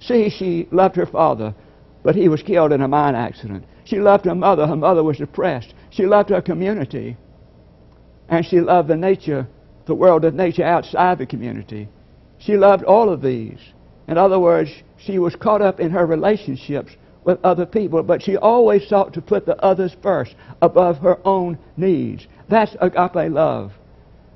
See, 0.00 0.28
she 0.28 0.68
loved 0.70 0.96
her 0.96 1.06
father, 1.06 1.54
but 2.02 2.14
he 2.14 2.28
was 2.28 2.42
killed 2.42 2.72
in 2.72 2.82
a 2.82 2.88
mine 2.88 3.14
accident. 3.14 3.64
She 3.84 3.98
loved 3.98 4.26
her 4.26 4.34
mother. 4.34 4.66
Her 4.66 4.76
mother 4.76 5.02
was 5.02 5.16
depressed. 5.16 5.72
She 5.88 6.04
loved 6.04 6.28
her 6.28 6.42
community. 6.42 7.16
And 8.28 8.44
she 8.44 8.60
loved 8.60 8.88
the 8.88 8.96
nature, 8.96 9.48
the 9.86 9.94
world 9.94 10.26
of 10.26 10.34
nature 10.34 10.62
outside 10.62 11.16
the 11.16 11.24
community. 11.24 11.88
She 12.36 12.58
loved 12.58 12.84
all 12.84 13.08
of 13.08 13.22
these. 13.22 13.58
In 14.06 14.18
other 14.18 14.38
words, 14.38 14.70
she 14.98 15.18
was 15.18 15.34
caught 15.34 15.62
up 15.62 15.80
in 15.80 15.90
her 15.90 16.04
relationships 16.04 16.92
with 17.24 17.42
other 17.42 17.64
people, 17.64 18.02
but 18.02 18.22
she 18.22 18.36
always 18.36 18.86
sought 18.86 19.14
to 19.14 19.22
put 19.22 19.46
the 19.46 19.56
others 19.64 19.96
first 20.02 20.34
above 20.60 20.98
her 20.98 21.18
own 21.24 21.58
needs. 21.78 22.26
That's 22.50 22.76
agape 22.82 23.32
love. 23.32 23.72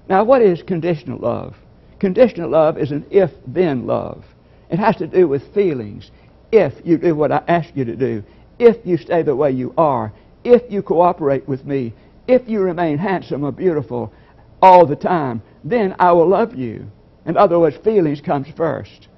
Now, 0.08 0.24
what 0.24 0.40
is 0.40 0.62
conditional 0.62 1.18
love? 1.18 1.56
Conditional 1.98 2.50
love 2.50 2.76
is 2.76 2.90
an 2.90 3.06
if 3.10 3.30
then 3.46 3.86
love. 3.86 4.24
It 4.70 4.78
has 4.78 4.96
to 4.96 5.06
do 5.06 5.28
with 5.28 5.54
feelings. 5.54 6.10
If 6.52 6.74
you 6.84 6.98
do 6.98 7.14
what 7.14 7.32
I 7.32 7.42
ask 7.48 7.74
you 7.74 7.84
to 7.84 7.96
do, 7.96 8.22
if 8.58 8.76
you 8.84 8.96
stay 8.96 9.22
the 9.22 9.36
way 9.36 9.50
you 9.50 9.72
are, 9.78 10.12
if 10.44 10.70
you 10.70 10.82
cooperate 10.82 11.48
with 11.48 11.64
me, 11.64 11.94
if 12.28 12.48
you 12.48 12.60
remain 12.60 12.98
handsome 12.98 13.44
or 13.44 13.52
beautiful 13.52 14.12
all 14.60 14.86
the 14.86 14.96
time, 14.96 15.42
then 15.64 15.94
I 15.98 16.12
will 16.12 16.28
love 16.28 16.54
you. 16.54 16.86
In 17.24 17.36
other 17.36 17.58
words, 17.58 17.76
feelings 17.78 18.20
comes 18.20 18.48
first. 18.56 19.08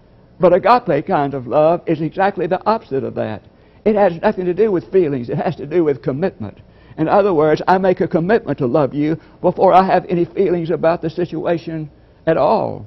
But 0.41 0.53
agape 0.53 1.07
kind 1.07 1.35
of 1.35 1.47
love 1.47 1.83
is 1.87 2.01
exactly 2.01 2.47
the 2.47 2.65
opposite 2.65 3.03
of 3.05 3.15
that. 3.17 3.43
It 3.85 3.97
has 3.97 4.21
nothing 4.23 4.45
to 4.45 4.55
do 4.55 4.71
with 4.71 4.91
feelings. 4.93 5.29
It 5.29 5.39
has 5.39 5.57
to 5.57 5.67
do 5.67 5.85
with 5.85 6.03
commitment. 6.03 6.59
In 6.97 7.09
other 7.09 7.35
words, 7.35 7.63
I 7.67 7.79
make 7.79 8.01
a 8.01 8.09
commitment 8.09 8.59
to 8.59 8.67
love 8.67 8.95
you 8.95 9.19
before 9.41 9.73
I 9.73 9.85
have 9.85 10.07
any 10.09 10.25
feelings 10.25 10.71
about 10.71 11.03
the 11.03 11.11
situation 11.11 11.91
at 12.29 12.37
all. 12.37 12.87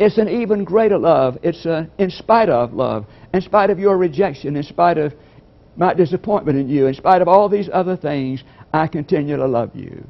It's 0.00 0.18
an 0.18 0.28
even 0.28 0.64
greater 0.64 0.98
love. 0.98 1.38
It's 1.44 1.64
a 1.64 1.88
in 1.96 2.10
spite 2.10 2.48
of 2.48 2.74
love, 2.74 3.06
in 3.32 3.40
spite 3.40 3.70
of 3.70 3.78
your 3.78 3.96
rejection, 3.96 4.56
in 4.56 4.64
spite 4.64 4.98
of 4.98 5.14
my 5.76 5.94
disappointment 5.94 6.58
in 6.58 6.68
you, 6.68 6.86
in 6.86 6.94
spite 6.94 7.22
of 7.22 7.28
all 7.28 7.48
these 7.48 7.70
other 7.72 7.96
things, 7.96 8.42
I 8.72 8.88
continue 8.88 9.36
to 9.36 9.46
love 9.46 9.70
you. 9.74 10.04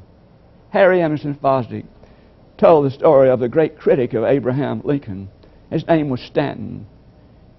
Harry 0.71 1.01
Emerson 1.01 1.35
Fosdick 1.35 1.85
told 2.57 2.85
the 2.85 2.91
story 2.91 3.29
of 3.29 3.39
the 3.39 3.49
great 3.49 3.77
critic 3.77 4.13
of 4.13 4.23
Abraham 4.23 4.81
Lincoln. 4.83 5.29
His 5.69 5.85
name 5.87 6.09
was 6.09 6.21
Stanton. 6.21 6.87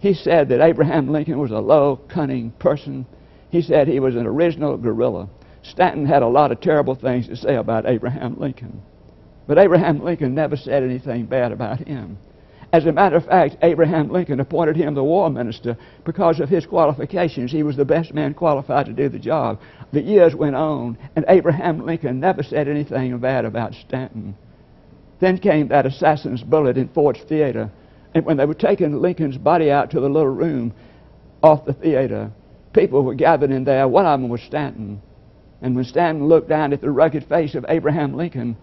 He 0.01 0.13
said 0.13 0.49
that 0.49 0.61
Abraham 0.61 1.09
Lincoln 1.09 1.39
was 1.39 1.53
a 1.53 1.59
low, 1.59 2.01
cunning 2.09 2.51
person. 2.59 3.07
He 3.51 3.63
said 3.63 3.87
he 3.87 4.01
was 4.01 4.17
an 4.17 4.27
original 4.27 4.77
gorilla. 4.77 5.29
Stanton 5.63 6.07
had 6.07 6.23
a 6.23 6.29
lot 6.29 6.51
of 6.51 6.61
terrible 6.61 6.97
things 6.97 7.29
to 7.29 7.37
say 7.37 7.55
about 7.55 7.87
Abraham 7.87 8.39
Lincoln. 8.39 8.83
But 9.47 9.59
Abraham 9.59 10.03
Lincoln 10.03 10.35
never 10.35 10.57
said 10.57 10.83
anything 10.83 11.27
bad 11.27 11.53
about 11.53 11.87
him. 11.87 12.19
As 12.73 12.85
a 12.85 12.93
matter 12.93 13.17
of 13.17 13.27
fact, 13.27 13.57
Abraham 13.63 14.11
Lincoln 14.11 14.41
appointed 14.41 14.77
him 14.77 14.95
the 14.95 15.05
war 15.05 15.31
minister 15.31 15.77
because 16.05 16.41
of 16.41 16.49
his 16.49 16.67
qualifications. 16.67 17.53
He 17.53 17.63
was 17.63 17.77
the 17.77 17.85
best 17.85 18.13
man 18.13 18.35
qualified 18.35 18.87
to 18.87 18.93
do 18.93 19.09
the 19.09 19.21
job. 19.21 19.61
The 19.93 20.03
years 20.03 20.35
went 20.35 20.57
on, 20.57 20.99
and 21.15 21.25
Abraham 21.29 21.87
Lincoln 21.87 22.19
never 22.19 22.43
said 22.43 22.67
anything 22.67 23.17
bad 23.19 23.45
about 23.45 23.75
Stanton. 23.75 24.37
Then 25.21 25.39
came 25.39 25.69
that 25.69 25.87
assassin's 25.87 26.43
bullet 26.43 26.77
in 26.77 26.89
Ford's 26.89 27.23
Theater. 27.23 27.71
And 28.15 28.25
when 28.25 28.37
they 28.37 28.47
were 28.47 28.55
taking 28.55 29.01
Lincoln's 29.01 29.39
body 29.39 29.71
out 29.71 29.91
to 29.93 30.01
the 30.01 30.09
little 30.09 30.35
room 30.35 30.75
off 31.43 31.65
the 31.65 31.73
theater, 31.73 32.33
people 32.73 33.03
were 33.03 33.15
gathered 33.15 33.51
in 33.51 33.65
there. 33.65 33.87
One 33.87 34.07
of 34.07 34.21
them 34.21 34.29
was 34.29 34.43
Stanton. 34.43 35.01
And 35.63 35.77
when 35.77 35.85
Stanton 35.85 36.27
looked 36.27 36.49
down 36.49 36.73
at 36.73 36.81
the 36.81 36.91
rugged 36.91 37.25
face 37.25 37.55
of 37.55 37.65
Abraham 37.69 38.15
Lincoln, 38.15 38.57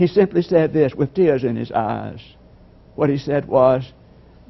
he 0.00 0.06
simply 0.06 0.40
said 0.40 0.72
this 0.72 0.94
with 0.94 1.12
tears 1.12 1.44
in 1.44 1.56
his 1.56 1.70
eyes. 1.70 2.22
What 2.94 3.10
he 3.10 3.18
said 3.18 3.46
was, 3.46 3.92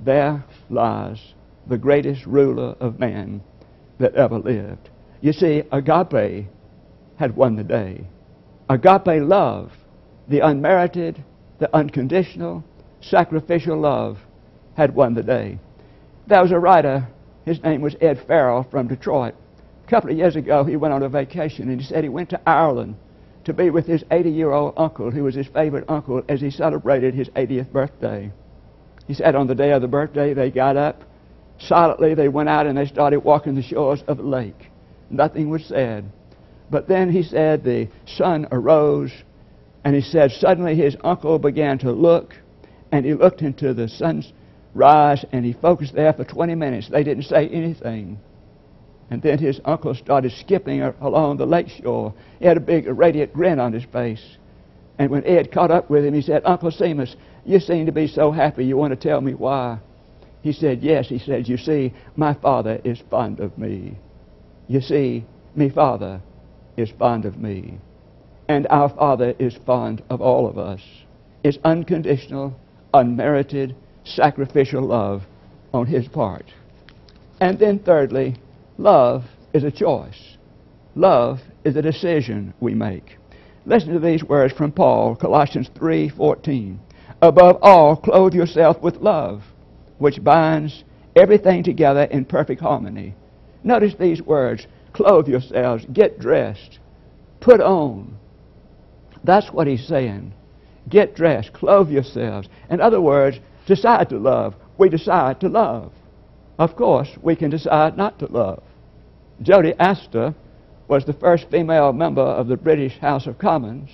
There 0.00 0.44
lies 0.68 1.34
the 1.66 1.76
greatest 1.76 2.24
ruler 2.24 2.76
of 2.78 3.00
man 3.00 3.42
that 3.98 4.14
ever 4.14 4.38
lived. 4.38 4.90
You 5.20 5.32
see, 5.32 5.64
agape 5.72 6.46
had 7.16 7.34
won 7.34 7.56
the 7.56 7.64
day. 7.64 8.04
Agape 8.68 9.26
love, 9.26 9.72
the 10.28 10.38
unmerited, 10.38 11.24
the 11.58 11.74
unconditional, 11.74 12.62
sacrificial 13.00 13.76
love, 13.76 14.18
had 14.76 14.94
won 14.94 15.14
the 15.14 15.24
day. 15.24 15.58
There 16.28 16.42
was 16.42 16.52
a 16.52 16.60
writer, 16.60 17.08
his 17.44 17.60
name 17.64 17.80
was 17.80 17.96
Ed 18.00 18.22
Farrell 18.24 18.68
from 18.70 18.86
Detroit. 18.86 19.34
A 19.84 19.90
couple 19.90 20.12
of 20.12 20.16
years 20.16 20.36
ago, 20.36 20.62
he 20.62 20.76
went 20.76 20.94
on 20.94 21.02
a 21.02 21.08
vacation 21.08 21.68
and 21.68 21.80
he 21.80 21.86
said 21.88 22.04
he 22.04 22.08
went 22.08 22.30
to 22.30 22.48
Ireland 22.48 22.94
to 23.44 23.52
be 23.52 23.70
with 23.70 23.86
his 23.86 24.04
80 24.10 24.30
year 24.30 24.52
old 24.52 24.74
uncle, 24.76 25.10
who 25.10 25.24
was 25.24 25.34
his 25.34 25.46
favorite 25.48 25.84
uncle, 25.88 26.22
as 26.28 26.40
he 26.40 26.50
celebrated 26.50 27.14
his 27.14 27.28
80th 27.30 27.72
birthday. 27.72 28.30
He 29.06 29.14
said 29.14 29.34
on 29.34 29.46
the 29.46 29.54
day 29.54 29.72
of 29.72 29.82
the 29.82 29.88
birthday, 29.88 30.34
they 30.34 30.50
got 30.50 30.76
up. 30.76 31.02
Silently, 31.58 32.14
they 32.14 32.28
went 32.28 32.48
out 32.48 32.66
and 32.66 32.76
they 32.76 32.86
started 32.86 33.20
walking 33.20 33.54
the 33.54 33.62
shores 33.62 34.02
of 34.06 34.18
the 34.18 34.22
lake. 34.22 34.70
Nothing 35.10 35.50
was 35.50 35.64
said. 35.64 36.10
But 36.70 36.86
then 36.86 37.10
he 37.10 37.22
said 37.22 37.64
the 37.64 37.88
sun 38.06 38.46
arose, 38.52 39.12
and 39.84 39.94
he 39.94 40.02
said 40.02 40.30
suddenly 40.30 40.76
his 40.76 40.96
uncle 41.02 41.38
began 41.38 41.78
to 41.78 41.90
look, 41.90 42.34
and 42.92 43.04
he 43.04 43.14
looked 43.14 43.42
into 43.42 43.74
the 43.74 43.88
sun's 43.88 44.32
rise, 44.74 45.24
and 45.32 45.44
he 45.44 45.52
focused 45.52 45.94
there 45.94 46.12
for 46.12 46.24
20 46.24 46.54
minutes. 46.54 46.88
They 46.88 47.02
didn't 47.02 47.24
say 47.24 47.48
anything. 47.48 48.20
And 49.10 49.20
then 49.22 49.38
his 49.38 49.60
uncle 49.64 49.94
started 49.94 50.32
skipping 50.32 50.82
along 50.82 51.36
the 51.36 51.46
lake 51.46 51.68
shore. 51.68 52.14
He 52.38 52.46
had 52.46 52.56
a 52.56 52.60
big, 52.60 52.86
radiant 52.86 53.32
grin 53.32 53.58
on 53.58 53.72
his 53.72 53.84
face. 53.84 54.36
And 54.98 55.10
when 55.10 55.26
Ed 55.26 55.50
caught 55.50 55.70
up 55.70 55.90
with 55.90 56.04
him, 56.04 56.14
he 56.14 56.22
said, 56.22 56.42
Uncle 56.44 56.70
Seamus, 56.70 57.16
you 57.44 57.58
seem 57.58 57.86
to 57.86 57.92
be 57.92 58.06
so 58.06 58.30
happy. 58.30 58.64
You 58.64 58.76
want 58.76 58.92
to 58.92 59.08
tell 59.08 59.20
me 59.20 59.34
why? 59.34 59.80
He 60.42 60.52
said, 60.52 60.82
Yes. 60.82 61.08
He 61.08 61.18
said, 61.18 61.48
You 61.48 61.56
see, 61.56 61.92
my 62.16 62.34
father 62.34 62.80
is 62.84 63.02
fond 63.10 63.40
of 63.40 63.58
me. 63.58 63.98
You 64.68 64.80
see, 64.80 65.24
me 65.56 65.68
father 65.68 66.20
is 66.76 66.90
fond 66.90 67.24
of 67.24 67.38
me. 67.38 67.78
And 68.48 68.66
our 68.68 68.88
Father 68.88 69.34
is 69.38 69.56
fond 69.64 70.02
of 70.10 70.20
all 70.20 70.48
of 70.48 70.58
us. 70.58 70.80
It's 71.44 71.58
unconditional, 71.64 72.58
unmerited, 72.92 73.76
sacrificial 74.04 74.82
love 74.82 75.22
on 75.72 75.86
His 75.86 76.08
part. 76.08 76.46
And 77.40 77.58
then, 77.60 77.78
thirdly, 77.78 78.34
love 78.80 79.24
is 79.52 79.62
a 79.62 79.70
choice. 79.70 80.36
Love 80.94 81.40
is 81.64 81.76
a 81.76 81.82
decision 81.82 82.54
we 82.60 82.74
make. 82.74 83.18
Listen 83.66 83.92
to 83.92 84.00
these 84.00 84.24
words 84.24 84.54
from 84.54 84.72
Paul, 84.72 85.14
Colossians 85.14 85.68
3:14. 85.74 86.78
Above 87.20 87.58
all, 87.60 87.96
clothe 87.96 88.32
yourself 88.32 88.80
with 88.80 88.96
love, 88.96 89.42
which 89.98 90.24
binds 90.24 90.82
everything 91.14 91.62
together 91.62 92.04
in 92.04 92.24
perfect 92.24 92.62
harmony. 92.62 93.14
Notice 93.62 93.94
these 93.94 94.22
words 94.22 94.66
clothe 94.94 95.28
yourselves, 95.28 95.84
get 95.92 96.18
dressed, 96.18 96.78
put 97.40 97.60
on. 97.60 98.16
That's 99.22 99.52
what 99.52 99.66
he's 99.66 99.86
saying. 99.86 100.32
Get 100.88 101.14
dressed, 101.14 101.52
clothe 101.52 101.90
yourselves. 101.90 102.48
In 102.70 102.80
other 102.80 103.00
words, 103.00 103.38
decide 103.66 104.08
to 104.08 104.18
love. 104.18 104.56
We 104.78 104.88
decide 104.88 105.38
to 105.40 105.48
love. 105.48 105.92
Of 106.58 106.76
course, 106.76 107.10
we 107.22 107.36
can 107.36 107.50
decide 107.50 107.96
not 107.96 108.18
to 108.20 108.26
love. 108.26 108.62
Lady 109.40 109.74
Astor 109.78 110.34
was 110.86 111.04
the 111.04 111.12
first 111.14 111.50
female 111.50 111.92
member 111.92 112.22
of 112.22 112.48
the 112.48 112.56
British 112.56 112.98
House 112.98 113.26
of 113.26 113.38
Commons, 113.38 113.90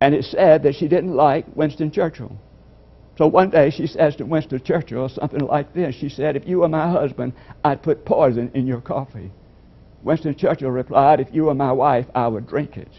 and 0.00 0.14
it 0.14 0.24
said 0.24 0.62
that 0.62 0.74
she 0.74 0.88
didn't 0.88 1.14
like 1.14 1.44
Winston 1.54 1.90
Churchill. 1.90 2.36
So 3.16 3.26
one 3.26 3.50
day 3.50 3.70
she 3.70 3.86
says 3.86 4.14
to 4.16 4.24
Winston 4.24 4.62
Churchill 4.62 5.08
something 5.08 5.40
like 5.40 5.74
this. 5.74 5.94
She 5.94 6.08
said, 6.08 6.36
If 6.36 6.46
you 6.46 6.60
were 6.60 6.68
my 6.68 6.90
husband, 6.90 7.32
I'd 7.64 7.82
put 7.82 8.04
poison 8.04 8.50
in 8.54 8.66
your 8.66 8.80
coffee. 8.80 9.32
Winston 10.04 10.36
Churchill 10.36 10.70
replied, 10.70 11.18
If 11.18 11.34
you 11.34 11.44
were 11.44 11.54
my 11.54 11.72
wife, 11.72 12.06
I 12.14 12.28
would 12.28 12.46
drink 12.46 12.76
it. 12.76 12.92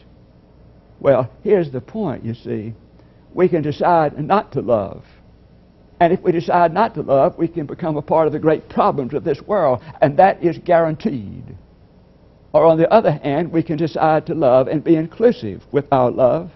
Well, 0.99 1.31
here's 1.41 1.71
the 1.71 1.79
point, 1.79 2.25
you 2.25 2.33
see. 2.33 2.73
We 3.33 3.47
can 3.47 3.61
decide 3.61 4.19
not 4.19 4.51
to 4.53 4.61
love. 4.61 5.05
And 5.99 6.13
if 6.13 6.21
we 6.21 6.31
decide 6.31 6.73
not 6.73 6.93
to 6.95 7.01
love, 7.01 7.37
we 7.37 7.47
can 7.47 7.65
become 7.65 7.97
a 7.97 8.01
part 8.01 8.27
of 8.27 8.33
the 8.33 8.39
great 8.39 8.69
problems 8.69 9.13
of 9.13 9.23
this 9.23 9.41
world, 9.41 9.81
and 10.01 10.17
that 10.17 10.41
is 10.43 10.57
guaranteed. 10.59 11.57
Or 12.53 12.65
on 12.65 12.77
the 12.77 12.91
other 12.91 13.11
hand, 13.11 13.51
we 13.51 13.63
can 13.63 13.77
decide 13.77 14.25
to 14.27 14.33
love 14.33 14.67
and 14.67 14.83
be 14.83 14.95
inclusive 14.95 15.63
with 15.71 15.85
our 15.91 16.09
love, 16.09 16.51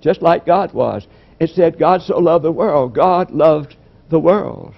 just 0.00 0.22
like 0.22 0.46
God 0.46 0.72
was. 0.72 1.06
It 1.40 1.50
said, 1.50 1.78
God 1.78 2.02
so 2.02 2.18
loved 2.18 2.44
the 2.44 2.52
world. 2.52 2.94
God 2.94 3.30
loved 3.30 3.76
the 4.10 4.20
world. 4.20 4.74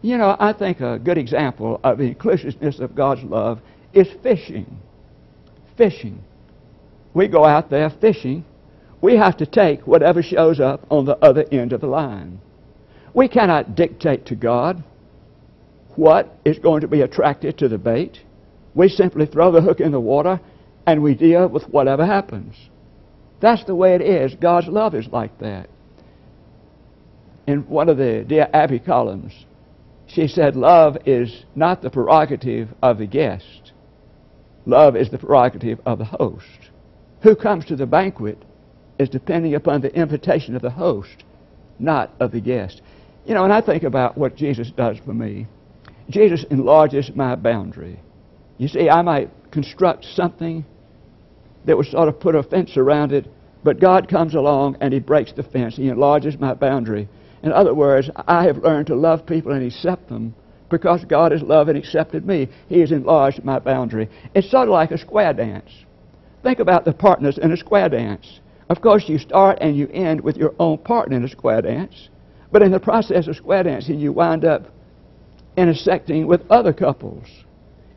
You 0.00 0.16
know, 0.16 0.36
I 0.38 0.52
think 0.52 0.80
a 0.80 0.98
good 0.98 1.18
example 1.18 1.80
of 1.82 1.98
the 1.98 2.04
inclusiveness 2.04 2.78
of 2.78 2.94
God's 2.94 3.24
love 3.24 3.60
is 3.92 4.08
fishing. 4.22 4.78
Fishing. 5.76 6.22
We 7.12 7.28
go 7.28 7.44
out 7.44 7.70
there 7.70 7.90
fishing. 7.90 8.44
We 9.00 9.16
have 9.16 9.36
to 9.38 9.46
take 9.46 9.86
whatever 9.86 10.22
shows 10.22 10.60
up 10.60 10.86
on 10.90 11.04
the 11.04 11.16
other 11.18 11.44
end 11.50 11.72
of 11.72 11.80
the 11.80 11.86
line. 11.86 12.40
We 13.14 13.28
cannot 13.28 13.76
dictate 13.76 14.26
to 14.26 14.34
God 14.34 14.82
what 15.94 16.36
is 16.44 16.58
going 16.58 16.80
to 16.80 16.88
be 16.88 17.00
attracted 17.00 17.56
to 17.58 17.68
the 17.68 17.78
bait. 17.78 18.18
We 18.74 18.88
simply 18.88 19.26
throw 19.26 19.52
the 19.52 19.62
hook 19.62 19.80
in 19.80 19.92
the 19.92 20.00
water 20.00 20.40
and 20.86 21.02
we 21.02 21.14
deal 21.14 21.48
with 21.48 21.68
whatever 21.68 22.04
happens. 22.04 22.56
That's 23.40 23.64
the 23.64 23.74
way 23.74 23.94
it 23.94 24.02
is. 24.02 24.34
God's 24.34 24.66
love 24.66 24.94
is 24.94 25.06
like 25.08 25.38
that. 25.38 25.68
In 27.46 27.60
one 27.68 27.88
of 27.88 27.98
the 27.98 28.24
dear 28.26 28.48
Abby 28.52 28.78
columns, 28.78 29.46
she 30.06 30.26
said, 30.26 30.56
Love 30.56 30.96
is 31.06 31.44
not 31.54 31.82
the 31.82 31.90
prerogative 31.90 32.70
of 32.82 32.98
the 32.98 33.06
guest, 33.06 33.72
love 34.66 34.96
is 34.96 35.10
the 35.10 35.18
prerogative 35.18 35.80
of 35.86 35.98
the 35.98 36.04
host. 36.04 36.70
Who 37.22 37.36
comes 37.36 37.64
to 37.66 37.76
the 37.76 37.86
banquet 37.86 38.42
is 38.98 39.08
depending 39.08 39.54
upon 39.54 39.80
the 39.80 39.94
invitation 39.94 40.56
of 40.56 40.62
the 40.62 40.70
host, 40.70 41.24
not 41.78 42.12
of 42.20 42.32
the 42.32 42.40
guest. 42.40 42.80
You 43.26 43.34
know, 43.34 43.42
when 43.42 43.52
I 43.52 43.60
think 43.60 43.82
about 43.82 44.18
what 44.18 44.36
Jesus 44.36 44.70
does 44.70 44.98
for 44.98 45.14
me, 45.14 45.46
Jesus 46.10 46.44
enlarges 46.50 47.10
my 47.14 47.34
boundary. 47.34 47.98
You 48.58 48.68
see, 48.68 48.90
I 48.90 49.02
might 49.02 49.30
construct 49.50 50.04
something 50.04 50.64
that 51.64 51.76
would 51.76 51.86
sort 51.86 52.08
of 52.08 52.20
put 52.20 52.34
a 52.34 52.42
fence 52.42 52.76
around 52.76 53.12
it, 53.12 53.26
but 53.62 53.80
God 53.80 54.08
comes 54.08 54.34
along 54.34 54.76
and 54.80 54.92
He 54.92 55.00
breaks 55.00 55.32
the 55.32 55.42
fence. 55.42 55.76
He 55.76 55.88
enlarges 55.88 56.38
my 56.38 56.52
boundary. 56.52 57.08
In 57.42 57.52
other 57.52 57.74
words, 57.74 58.10
I 58.26 58.44
have 58.44 58.58
learned 58.58 58.88
to 58.88 58.94
love 58.94 59.26
people 59.26 59.52
and 59.52 59.64
accept 59.64 60.08
them 60.08 60.34
because 60.70 61.04
God 61.04 61.32
has 61.32 61.42
loved 61.42 61.70
and 61.70 61.78
accepted 61.78 62.26
me. 62.26 62.48
He 62.68 62.80
has 62.80 62.92
enlarged 62.92 63.44
my 63.44 63.58
boundary. 63.58 64.08
It's 64.34 64.50
sort 64.50 64.68
of 64.68 64.72
like 64.72 64.90
a 64.90 64.98
square 64.98 65.32
dance. 65.32 65.70
Think 66.42 66.58
about 66.58 66.84
the 66.84 66.92
partners 66.92 67.38
in 67.38 67.52
a 67.52 67.56
square 67.56 67.88
dance. 67.88 68.40
Of 68.68 68.80
course, 68.80 69.08
you 69.08 69.18
start 69.18 69.58
and 69.60 69.76
you 69.76 69.88
end 69.88 70.20
with 70.20 70.36
your 70.36 70.54
own 70.58 70.78
partner 70.78 71.16
in 71.16 71.24
a 71.24 71.28
square 71.28 71.62
dance, 71.62 72.08
but 72.54 72.62
in 72.62 72.70
the 72.70 72.78
process 72.78 73.26
of 73.26 73.34
square 73.34 73.64
dancing, 73.64 73.98
you 73.98 74.12
wind 74.12 74.44
up 74.44 74.68
intersecting 75.56 76.24
with 76.28 76.40
other 76.48 76.72
couples. 76.72 77.26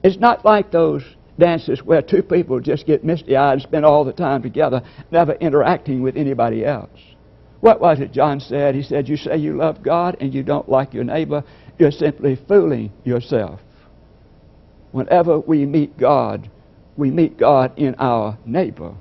It's 0.01 0.17
not 0.17 0.43
like 0.43 0.71
those 0.71 1.03
dances 1.37 1.83
where 1.83 2.01
two 2.01 2.23
people 2.23 2.59
just 2.59 2.87
get 2.87 3.03
misty 3.03 3.35
eyed 3.35 3.53
and 3.53 3.61
spend 3.61 3.85
all 3.85 4.03
the 4.03 4.13
time 4.13 4.41
together, 4.41 4.81
never 5.11 5.33
interacting 5.33 6.01
with 6.01 6.17
anybody 6.17 6.65
else. 6.65 6.99
What 7.59 7.79
was 7.79 7.99
it 7.99 8.11
John 8.11 8.39
said? 8.39 8.73
He 8.73 8.81
said, 8.81 9.07
You 9.07 9.15
say 9.15 9.37
you 9.37 9.55
love 9.55 9.83
God 9.83 10.17
and 10.21 10.33
you 10.33 10.41
don't 10.41 10.67
like 10.67 10.91
your 10.91 11.03
neighbor, 11.03 11.43
you're 11.77 11.91
simply 11.91 12.35
fooling 12.47 12.91
yourself. 13.03 13.59
Whenever 14.91 15.39
we 15.39 15.67
meet 15.67 15.99
God, 15.99 16.49
we 16.95 17.11
meet 17.11 17.37
God 17.37 17.77
in 17.77 17.93
our 17.99 18.35
neighbor. 18.43 18.95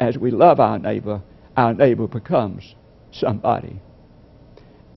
As 0.00 0.18
we 0.18 0.32
love 0.32 0.58
our 0.58 0.80
neighbor, 0.80 1.22
our 1.56 1.74
neighbor 1.74 2.08
becomes 2.08 2.74
somebody. 3.12 3.80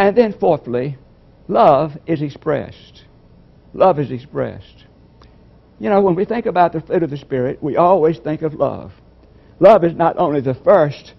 And 0.01 0.17
then, 0.17 0.33
fourthly, 0.33 0.97
love 1.47 1.95
is 2.07 2.23
expressed. 2.23 3.03
Love 3.75 3.99
is 3.99 4.09
expressed. 4.09 4.85
You 5.79 5.91
know, 5.91 6.01
when 6.01 6.15
we 6.15 6.25
think 6.25 6.47
about 6.47 6.73
the 6.73 6.81
fruit 6.81 7.03
of 7.03 7.11
the 7.11 7.17
Spirit, 7.17 7.61
we 7.61 7.77
always 7.77 8.17
think 8.17 8.41
of 8.41 8.55
love. 8.55 8.93
Love 9.59 9.83
is 9.83 9.93
not 9.93 10.17
only 10.17 10.41
the 10.41 10.55
first 10.55 11.13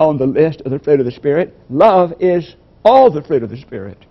on 0.00 0.18
the 0.18 0.26
list 0.26 0.62
of 0.62 0.72
the 0.72 0.80
fruit 0.80 0.98
of 0.98 1.06
the 1.06 1.12
Spirit, 1.12 1.56
love 1.70 2.12
is 2.18 2.56
all 2.84 3.08
the 3.08 3.22
fruit 3.22 3.44
of 3.44 3.50
the 3.50 3.56
Spirit. 3.56 4.04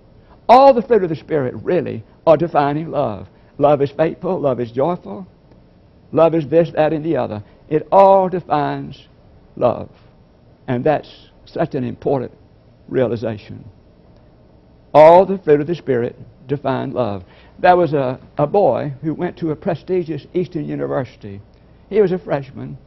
All 0.48 0.74
the 0.74 0.82
fruit 0.82 1.04
of 1.04 1.10
the 1.10 1.16
Spirit 1.18 1.54
really 1.56 2.02
are 2.26 2.38
defining 2.38 2.92
love. 2.92 3.28
Love 3.58 3.82
is 3.82 3.92
faithful, 3.92 4.40
love 4.40 4.62
is 4.62 4.72
joyful, 4.72 5.28
love 6.14 6.34
is 6.34 6.48
this, 6.48 6.72
that, 6.72 6.94
and 6.94 7.04
the 7.04 7.18
other. 7.18 7.44
It 7.68 7.90
all 7.92 8.30
defines 8.30 9.10
love. 9.58 9.90
And 10.66 10.82
that's 10.82 11.10
such 11.44 11.76
an 11.76 11.84
important 11.84 12.32
realization. 12.88 13.66
All 14.94 15.26
the 15.26 15.38
fruit 15.38 15.62
of 15.62 15.68
the 15.68 15.76
Spirit 15.76 16.16
define 16.48 16.92
love. 16.92 17.24
There 17.60 17.76
was 17.76 17.94
a, 17.94 18.20
a 18.38 18.48
boy 18.48 18.94
who 19.02 19.14
went 19.14 19.38
to 19.38 19.52
a 19.52 19.56
prestigious 19.56 20.26
Eastern 20.34 20.66
university. 20.66 21.42
He 21.90 22.02
was 22.02 22.12
a 22.12 22.18
freshman, 22.18 22.78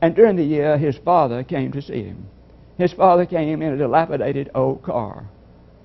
and 0.00 0.14
during 0.14 0.36
the 0.36 0.44
year, 0.44 0.76
his 0.78 0.96
father 0.98 1.44
came 1.44 1.72
to 1.72 1.82
see 1.82 2.04
him. 2.04 2.26
His 2.78 2.92
father 2.92 3.26
came 3.26 3.62
in 3.62 3.72
a 3.72 3.76
dilapidated 3.76 4.50
old 4.54 4.82
car. 4.82 5.26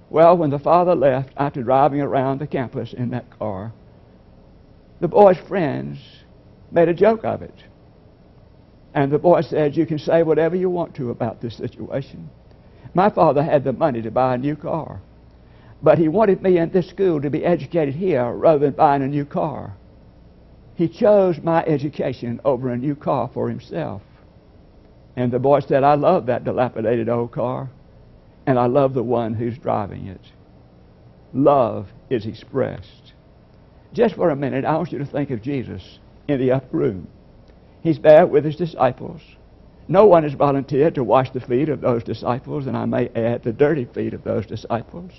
Well, 0.10 0.38
when 0.38 0.50
the 0.50 0.60
father 0.60 0.96
left 0.96 1.34
after 1.38 1.62
driving 1.62 2.02
around 2.02 2.40
the 2.40 2.48
campus 2.48 2.94
in 2.94 3.10
that 3.12 3.38
car, 3.38 3.74
the 5.00 5.08
boy's 5.08 5.38
friends 5.38 6.00
made 6.72 6.90
a 6.90 6.94
joke 6.94 7.24
of 7.24 7.42
it. 7.42 7.64
And 8.94 9.12
the 9.12 9.20
boy 9.20 9.42
said, 9.42 9.76
You 9.76 9.86
can 9.86 10.00
say 10.00 10.24
whatever 10.24 10.56
you 10.56 10.70
want 10.70 10.96
to 10.96 11.12
about 11.12 11.42
this 11.42 11.58
situation. 11.58 12.30
My 12.98 13.12
father 13.12 13.44
had 13.44 13.64
the 13.64 13.74
money 13.74 14.02
to 14.02 14.10
buy 14.10 14.34
a 14.34 14.40
new 14.40 14.56
car. 14.56 15.02
But 15.84 16.00
he 16.00 16.08
wanted 16.08 16.42
me 16.42 16.58
in 16.58 16.72
this 16.72 16.90
school 16.90 17.22
to 17.22 17.30
be 17.30 17.46
educated 17.46 17.94
here 17.94 18.32
rather 18.32 18.58
than 18.58 18.72
buying 18.72 19.04
a 19.04 19.08
new 19.08 19.24
car. 19.24 19.76
He 20.74 20.88
chose 20.88 21.38
my 21.44 21.64
education 21.66 22.42
over 22.44 22.70
a 22.70 22.78
new 22.78 22.96
car 22.96 23.30
for 23.32 23.50
himself. 23.50 24.02
And 25.16 25.32
the 25.32 25.38
boy 25.38 25.60
said, 25.60 25.84
I 25.84 25.94
love 25.94 26.26
that 26.26 26.44
dilapidated 26.44 27.08
old 27.08 27.32
car. 27.32 27.70
and 28.48 28.58
I 28.58 28.66
love 28.66 28.96
the 28.96 29.04
one 29.04 29.36
who's 29.36 29.60
driving 29.60 30.08
it. 30.08 30.22
Love 31.34 31.90
is 32.10 32.26
expressed. 32.26 33.14
Just 33.94 34.16
for 34.16 34.32
a 34.32 34.36
minute, 34.36 34.66
I 34.66 34.76
want 34.76 34.92
you 34.92 34.98
to 34.98 35.06
think 35.06 35.30
of 35.30 35.44
Jesus 35.44 36.00
in 36.28 36.40
the 36.40 36.54
upper 36.54 36.76
room. 36.76 37.08
He's 37.84 38.00
there 38.00 38.26
with 38.26 38.44
his 38.44 38.56
disciples. 38.56 39.22
No 39.90 40.06
one 40.06 40.24
has 40.24 40.34
volunteered 40.34 40.96
to 40.96 41.04
wash 41.04 41.32
the 41.32 41.40
feet 41.40 41.70
of 41.70 41.82
those 41.82 42.04
disciples, 42.04 42.68
and 42.68 42.76
I 42.76 42.86
may 42.86 43.10
add 43.10 43.44
the 43.44 43.54
dirty 43.54 43.86
feet 43.86 44.14
of 44.14 44.24
those 44.24 44.46
disciples. 44.46 45.12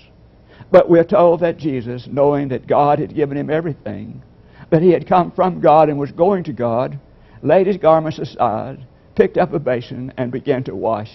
But 0.71 0.89
we're 0.89 1.03
told 1.03 1.39
that 1.39 1.57
Jesus, 1.57 2.07
knowing 2.11 2.49
that 2.49 2.67
God 2.67 2.99
had 2.99 3.15
given 3.15 3.37
him 3.37 3.49
everything, 3.49 4.21
that 4.69 4.83
he 4.83 4.91
had 4.91 5.07
come 5.07 5.31
from 5.31 5.61
God 5.61 5.89
and 5.89 5.97
was 5.97 6.11
going 6.11 6.43
to 6.43 6.53
God, 6.53 6.99
laid 7.41 7.65
his 7.65 7.77
garments 7.77 8.19
aside, 8.19 8.85
picked 9.15 9.37
up 9.37 9.53
a 9.53 9.59
basin, 9.59 10.13
and 10.17 10.31
began 10.31 10.63
to 10.65 10.75
wash 10.75 11.09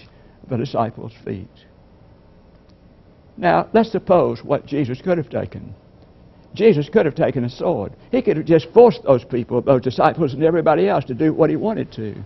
the 0.48 0.56
disciples' 0.56 1.12
feet. 1.24 1.48
Now, 3.36 3.68
let's 3.72 3.92
suppose 3.92 4.42
what 4.42 4.66
Jesus 4.66 5.00
could 5.00 5.18
have 5.18 5.30
taken. 5.30 5.74
Jesus 6.54 6.88
could 6.88 7.06
have 7.06 7.16
taken 7.16 7.44
a 7.44 7.50
sword. 7.50 7.94
He 8.10 8.22
could 8.22 8.36
have 8.36 8.46
just 8.46 8.68
forced 8.72 9.02
those 9.02 9.24
people, 9.24 9.60
those 9.60 9.82
disciples, 9.82 10.34
and 10.34 10.42
everybody 10.42 10.88
else 10.88 11.04
to 11.06 11.14
do 11.14 11.32
what 11.32 11.50
he 11.50 11.56
wanted 11.56 11.92
to. 11.92 12.24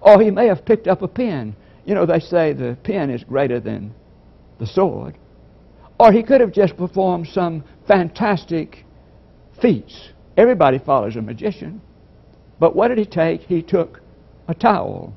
Or 0.00 0.20
he 0.20 0.30
may 0.30 0.46
have 0.46 0.64
picked 0.64 0.86
up 0.86 1.02
a 1.02 1.08
pen. 1.08 1.56
You 1.84 1.94
know, 1.94 2.06
they 2.06 2.20
say 2.20 2.52
the 2.52 2.76
pen 2.82 3.10
is 3.10 3.24
greater 3.24 3.60
than 3.60 3.94
the 4.58 4.66
sword. 4.66 5.16
Or 5.98 6.12
he 6.12 6.22
could 6.22 6.40
have 6.40 6.52
just 6.52 6.76
performed 6.76 7.28
some 7.28 7.64
fantastic 7.86 8.84
feats. 9.60 10.10
Everybody 10.36 10.78
follows 10.78 11.16
a 11.16 11.22
magician. 11.22 11.80
But 12.60 12.76
what 12.76 12.88
did 12.88 12.98
he 12.98 13.06
take? 13.06 13.42
He 13.42 13.62
took 13.62 14.00
a 14.46 14.54
towel. 14.54 15.12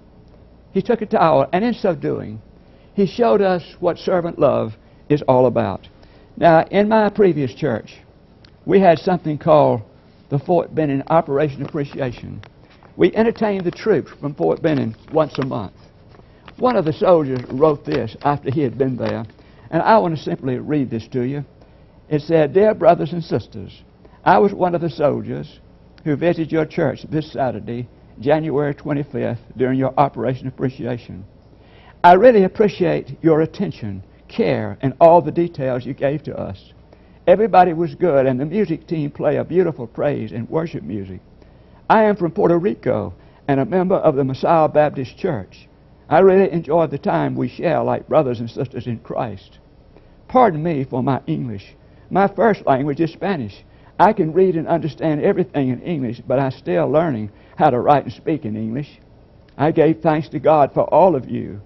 He 0.72 0.82
took 0.82 1.02
a 1.02 1.06
towel, 1.06 1.48
and 1.52 1.64
in 1.64 1.74
so 1.74 1.96
doing, 1.96 2.42
he 2.94 3.06
showed 3.06 3.42
us 3.42 3.64
what 3.80 3.98
servant 3.98 4.40
love 4.40 4.74
is 5.10 5.22
all 5.28 5.46
about. 5.46 5.88
Now, 6.38 6.66
in 6.72 6.88
my 6.88 7.10
previous 7.10 7.54
church, 7.54 7.98
we 8.66 8.80
had 8.80 9.00
something 9.00 9.38
called 9.38 9.82
the 10.30 10.40
Fort 10.40 10.74
Benning 10.74 11.04
Operation 11.08 11.66
Appreciation. 11.66 12.42
We 12.98 13.16
entertained 13.16 13.64
the 13.64 13.72
troops 13.72 14.12
from 14.20 14.36
Fort 14.36 14.62
Benning 14.62 14.96
once 15.14 15.38
a 15.38 15.46
month. 15.46 15.74
One 16.58 16.76
of 16.76 16.86
the 16.86 16.94
soldiers 16.94 17.40
wrote 17.50 17.86
this 17.86 18.18
after 18.24 18.52
he 18.52 18.62
had 18.62 18.78
been 18.78 18.98
there, 18.98 19.26
and 19.70 19.82
I 19.82 19.98
want 19.98 20.18
to 20.18 20.22
simply 20.22 20.58
read 20.58 20.90
this 20.90 21.08
to 21.10 21.22
you. 21.22 21.46
It 22.10 22.22
said, 22.22 22.54
Dear 22.54 22.74
brothers 22.74 23.14
and 23.14 23.24
sisters, 23.24 23.84
I 24.26 24.38
was 24.40 24.54
one 24.54 24.76
of 24.76 24.82
the 24.82 24.90
soldiers 24.90 25.60
who 26.04 26.16
visited 26.18 26.52
your 26.52 26.66
church 26.66 27.04
this 27.10 27.32
Saturday, 27.32 27.88
January 28.20 28.76
25th, 28.76 29.40
during 29.56 29.80
your 29.80 29.94
Operation 29.98 30.48
Appreciation. 30.48 31.26
I 32.04 32.14
really 32.14 32.44
appreciate 32.44 33.18
your 33.22 33.42
attention, 33.42 34.04
care, 34.28 34.78
and 34.82 34.94
all 35.00 35.22
the 35.22 35.32
details 35.32 35.86
you 35.86 35.94
gave 35.94 36.24
to 36.24 36.38
us. 36.38 36.74
Everybody 37.26 37.72
was 37.72 37.96
good, 37.96 38.26
and 38.26 38.40
the 38.40 38.46
music 38.46 38.86
team 38.88 39.12
played 39.12 39.38
a 39.38 39.46
beautiful 39.46 39.88
praise 39.88 40.34
and 40.34 40.50
worship 40.50 40.84
music. 40.84 41.22
I 41.92 42.04
am 42.04 42.16
from 42.16 42.32
Puerto 42.32 42.58
Rico 42.58 43.14
and 43.50 43.60
a 43.60 43.66
member 43.66 43.96
of 43.96 44.16
the 44.16 44.24
Messiah 44.24 44.70
Baptist 44.70 45.18
Church. 45.18 45.68
I 46.08 46.20
really 46.20 46.50
enjoyed 46.50 46.90
the 46.90 46.98
time 46.98 47.36
we 47.36 47.50
share 47.50 47.84
like 47.84 48.08
brothers 48.08 48.40
and 48.40 48.50
sisters 48.50 48.88
in 48.88 49.00
Christ. 49.00 49.60
Pardon 50.30 50.64
me 50.64 50.86
for 50.86 51.04
my 51.04 51.20
English. 51.28 51.76
My 52.10 52.30
first 52.30 52.66
language 52.66 53.02
is 53.02 53.12
Spanish. 53.12 53.66
I 54.00 54.14
can 54.14 54.32
read 54.32 54.56
and 54.56 54.70
understand 54.70 55.22
everything 55.22 55.68
in 55.68 55.82
English, 55.82 56.22
but 56.26 56.40
I'm 56.40 56.52
still 56.52 56.88
learning 56.88 57.30
how 57.58 57.72
to 57.72 57.82
write 57.82 58.06
and 58.06 58.14
speak 58.14 58.46
in 58.46 58.56
English. 58.56 59.02
I 59.58 59.72
gave 59.72 60.00
thanks 60.00 60.30
to 60.30 60.40
God 60.40 60.74
for 60.74 60.84
all 60.94 61.14
of 61.14 61.30
you. 61.30 61.60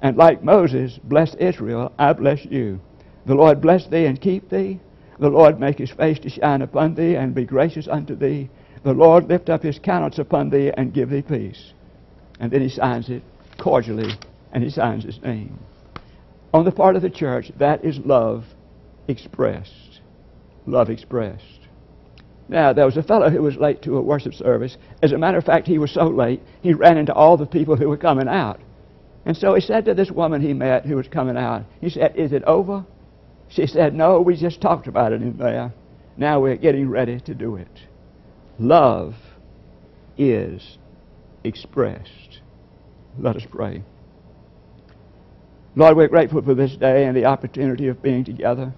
And 0.00 0.16
like 0.16 0.42
Moses 0.42 0.98
blessed 1.04 1.36
Israel, 1.40 1.92
I 1.98 2.14
bless 2.14 2.42
you. 2.46 2.80
The 3.26 3.34
Lord 3.34 3.60
bless 3.60 3.86
thee 3.86 4.06
and 4.06 4.18
keep 4.18 4.48
thee. 4.48 4.80
The 5.18 5.28
Lord 5.28 5.60
make 5.60 5.76
his 5.76 5.90
face 5.90 6.18
to 6.20 6.30
shine 6.30 6.62
upon 6.62 6.94
thee 6.94 7.16
and 7.16 7.34
be 7.34 7.44
gracious 7.44 7.86
unto 7.86 8.14
thee. 8.14 8.48
The 8.88 8.94
Lord 8.94 9.28
lift 9.28 9.50
up 9.50 9.62
his 9.62 9.78
countenance 9.78 10.18
upon 10.18 10.48
thee 10.48 10.72
and 10.74 10.94
give 10.94 11.10
thee 11.10 11.20
peace. 11.20 11.74
And 12.40 12.50
then 12.50 12.62
he 12.62 12.70
signs 12.70 13.10
it 13.10 13.22
cordially 13.58 14.14
and 14.50 14.64
he 14.64 14.70
signs 14.70 15.04
his 15.04 15.20
name. 15.20 15.58
On 16.54 16.64
the 16.64 16.72
part 16.72 16.96
of 16.96 17.02
the 17.02 17.10
church, 17.10 17.52
that 17.58 17.84
is 17.84 17.98
love 17.98 18.46
expressed. 19.06 20.00
Love 20.64 20.88
expressed. 20.88 21.60
Now, 22.48 22.72
there 22.72 22.86
was 22.86 22.96
a 22.96 23.02
fellow 23.02 23.28
who 23.28 23.42
was 23.42 23.58
late 23.58 23.82
to 23.82 23.98
a 23.98 24.00
worship 24.00 24.32
service. 24.32 24.78
As 25.02 25.12
a 25.12 25.18
matter 25.18 25.36
of 25.36 25.44
fact, 25.44 25.66
he 25.66 25.76
was 25.76 25.92
so 25.92 26.08
late, 26.08 26.40
he 26.62 26.72
ran 26.72 26.96
into 26.96 27.12
all 27.12 27.36
the 27.36 27.44
people 27.44 27.76
who 27.76 27.90
were 27.90 27.98
coming 27.98 28.26
out. 28.26 28.58
And 29.26 29.36
so 29.36 29.54
he 29.54 29.60
said 29.60 29.84
to 29.84 29.92
this 29.92 30.10
woman 30.10 30.40
he 30.40 30.54
met 30.54 30.86
who 30.86 30.96
was 30.96 31.08
coming 31.08 31.36
out, 31.36 31.66
he 31.82 31.90
said, 31.90 32.16
Is 32.16 32.32
it 32.32 32.42
over? 32.44 32.86
She 33.48 33.66
said, 33.66 33.92
No, 33.92 34.22
we 34.22 34.34
just 34.34 34.62
talked 34.62 34.86
about 34.86 35.12
it 35.12 35.20
in 35.20 35.36
there. 35.36 35.74
Now 36.16 36.40
we're 36.40 36.56
getting 36.56 36.88
ready 36.88 37.20
to 37.20 37.34
do 37.34 37.56
it 37.56 37.68
love 38.58 39.14
is 40.16 40.78
expressed. 41.44 42.40
Let 43.18 43.36
us 43.36 43.46
pray. 43.50 43.82
Lord, 45.76 45.96
we're 45.96 46.08
grateful 46.08 46.42
for 46.42 46.54
this 46.54 46.76
day 46.76 47.04
and 47.04 47.16
the 47.16 47.26
opportunity 47.26 47.88
of 47.88 48.02
being 48.02 48.24
together. 48.24 48.72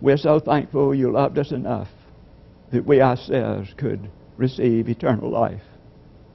We're 0.00 0.16
so 0.16 0.38
thankful 0.38 0.94
you 0.94 1.10
loved 1.10 1.38
us 1.38 1.50
enough 1.50 1.88
that 2.72 2.86
we 2.86 3.00
ourselves 3.00 3.74
could 3.76 4.10
receive 4.36 4.88
eternal 4.88 5.30
life. 5.30 5.62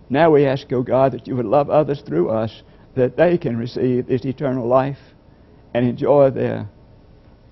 Now 0.09 0.31
we 0.31 0.45
ask, 0.45 0.71
O 0.71 0.77
oh 0.77 0.83
God, 0.83 1.13
that 1.13 1.27
you 1.27 1.35
would 1.35 1.45
love 1.45 1.69
others 1.69 2.01
through 2.05 2.29
us 2.29 2.61
that 2.95 3.17
they 3.17 3.37
can 3.37 3.57
receive 3.57 4.07
this 4.07 4.25
eternal 4.25 4.67
life 4.67 4.99
and 5.73 5.87
enjoy 5.87 6.29
their 6.29 6.69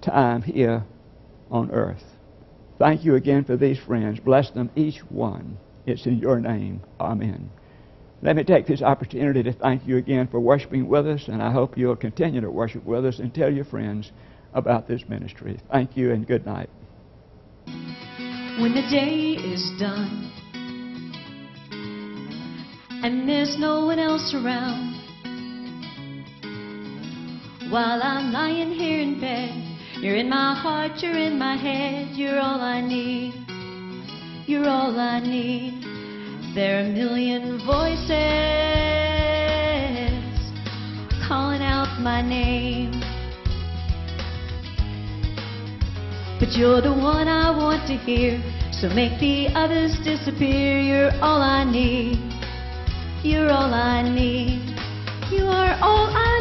time 0.01 0.41
here 0.41 0.83
on 1.51 1.71
earth. 1.71 2.03
Thank 2.79 3.05
you 3.05 3.15
again 3.15 3.43
for 3.43 3.55
these 3.55 3.79
friends. 3.79 4.19
Bless 4.19 4.49
them 4.51 4.69
each 4.75 4.99
one. 5.09 5.57
It's 5.86 6.05
in 6.05 6.19
your 6.19 6.39
name. 6.39 6.81
Amen. 6.99 7.49
Let 8.21 8.36
me 8.38 8.43
take 8.43 8.67
this 8.67 8.81
opportunity 8.81 9.43
to 9.43 9.53
thank 9.53 9.86
you 9.86 9.97
again 9.97 10.27
for 10.27 10.39
worshiping 10.39 10.88
with 10.88 11.05
us, 11.07 11.27
and 11.27 11.43
I 11.43 11.51
hope 11.51 11.77
you'll 11.77 11.97
continue 11.97 12.39
to 12.39 12.49
worship 12.49 12.86
with 12.86 13.05
us 13.05 13.19
and 13.19 13.33
tell 13.33 13.51
your 13.51 13.65
friends 13.65 14.12
about 14.53 14.88
this 14.88 15.03
ministry. 15.09 15.59
Thank 15.71 15.97
you 15.97 16.12
and 16.12 16.25
good 16.25 16.45
night. 16.45 16.69
When 17.65 18.73
the 18.73 18.88
day 18.89 19.31
is 19.33 19.71
done 19.77 20.31
and 23.03 23.27
there's 23.27 23.57
no 23.57 23.86
one 23.86 23.99
else 23.99 24.33
around, 24.33 24.93
while 27.69 28.01
I'm 28.01 28.31
lying 28.31 28.71
here 28.71 29.01
in 29.01 29.19
bed 29.19 29.72
you're 30.03 30.17
in 30.17 30.27
my 30.27 30.53
heart, 30.53 30.91
you're 30.97 31.17
in 31.17 31.39
my 31.39 31.55
head, 31.55 32.09
you're 32.17 32.37
all 32.37 32.59
I 32.59 32.81
need. 32.81 33.33
You're 34.45 34.67
all 34.67 34.99
I 34.99 35.21
need. 35.21 35.81
There 36.53 36.79
are 36.79 36.81
a 36.81 36.89
million 36.89 37.65
voices 37.65 38.11
calling 41.25 41.61
out 41.61 42.01
my 42.01 42.21
name. 42.21 42.91
But 46.37 46.51
you're 46.57 46.81
the 46.81 46.91
one 46.91 47.29
I 47.29 47.49
want 47.51 47.87
to 47.87 47.95
hear, 47.95 48.43
so 48.73 48.89
make 48.89 49.17
the 49.21 49.47
others 49.55 49.97
disappear. 50.03 50.79
You're 50.81 51.13
all 51.21 51.41
I 51.41 51.63
need. 51.63 52.19
You're 53.23 53.49
all 53.49 53.73
I 53.73 54.01
need. 54.01 54.75
You 55.31 55.45
are 55.45 55.79
all 55.81 56.07
I 56.13 56.33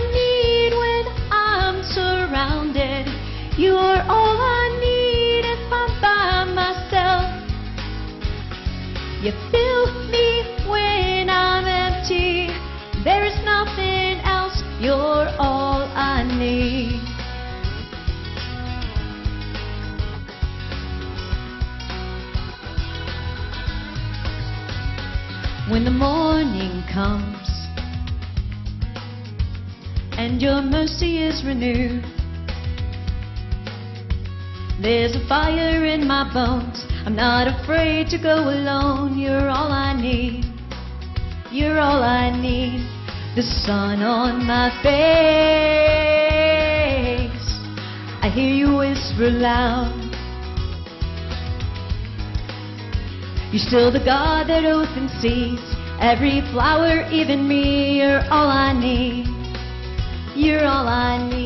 You 3.58 3.74
are 3.74 4.02
all 4.08 4.38
I 4.40 4.78
need 4.80 5.44
if 5.44 5.70
I'm 5.70 6.00
by 6.00 6.44
myself. 6.54 7.28
You 9.22 9.32
fill 9.50 10.08
me 10.08 10.70
when 10.70 11.28
I'm 11.28 11.66
empty. 11.66 12.48
There 13.04 13.24
is 13.26 13.36
nothing 13.44 14.20
else. 14.24 14.62
You're 14.80 15.28
all 15.38 15.82
I 15.94 16.24
need. 16.24 17.02
When 25.70 25.84
the 25.84 25.90
morning 25.90 26.82
comes 26.90 27.50
and 30.16 30.40
your 30.40 30.62
mercy 30.62 31.22
is 31.22 31.44
renewed. 31.44 32.21
There's 34.82 35.14
a 35.14 35.24
fire 35.28 35.84
in 35.84 36.08
my 36.08 36.28
bones. 36.34 36.84
I'm 37.06 37.14
not 37.14 37.46
afraid 37.46 38.08
to 38.08 38.18
go 38.18 38.34
alone. 38.50 39.16
You're 39.16 39.48
all 39.48 39.70
I 39.70 39.94
need. 39.94 40.44
You're 41.52 41.78
all 41.78 42.02
I 42.02 42.36
need. 42.36 42.84
The 43.36 43.42
sun 43.42 44.02
on 44.02 44.44
my 44.44 44.70
face. 44.82 44.90
I 48.22 48.28
hear 48.34 48.52
you 48.52 48.78
whisper 48.78 49.30
loud. 49.30 49.94
You're 53.52 53.62
still 53.62 53.92
the 53.92 54.02
God 54.04 54.48
that 54.48 54.64
opens 54.64 55.12
seas. 55.22 55.62
Every 56.00 56.40
flower, 56.50 57.06
even 57.12 57.46
me, 57.46 57.98
you're 57.98 58.24
all 58.32 58.48
I 58.48 58.72
need. 58.72 59.28
You're 60.34 60.66
all 60.66 60.88
I 60.88 61.18
need. 61.30 61.41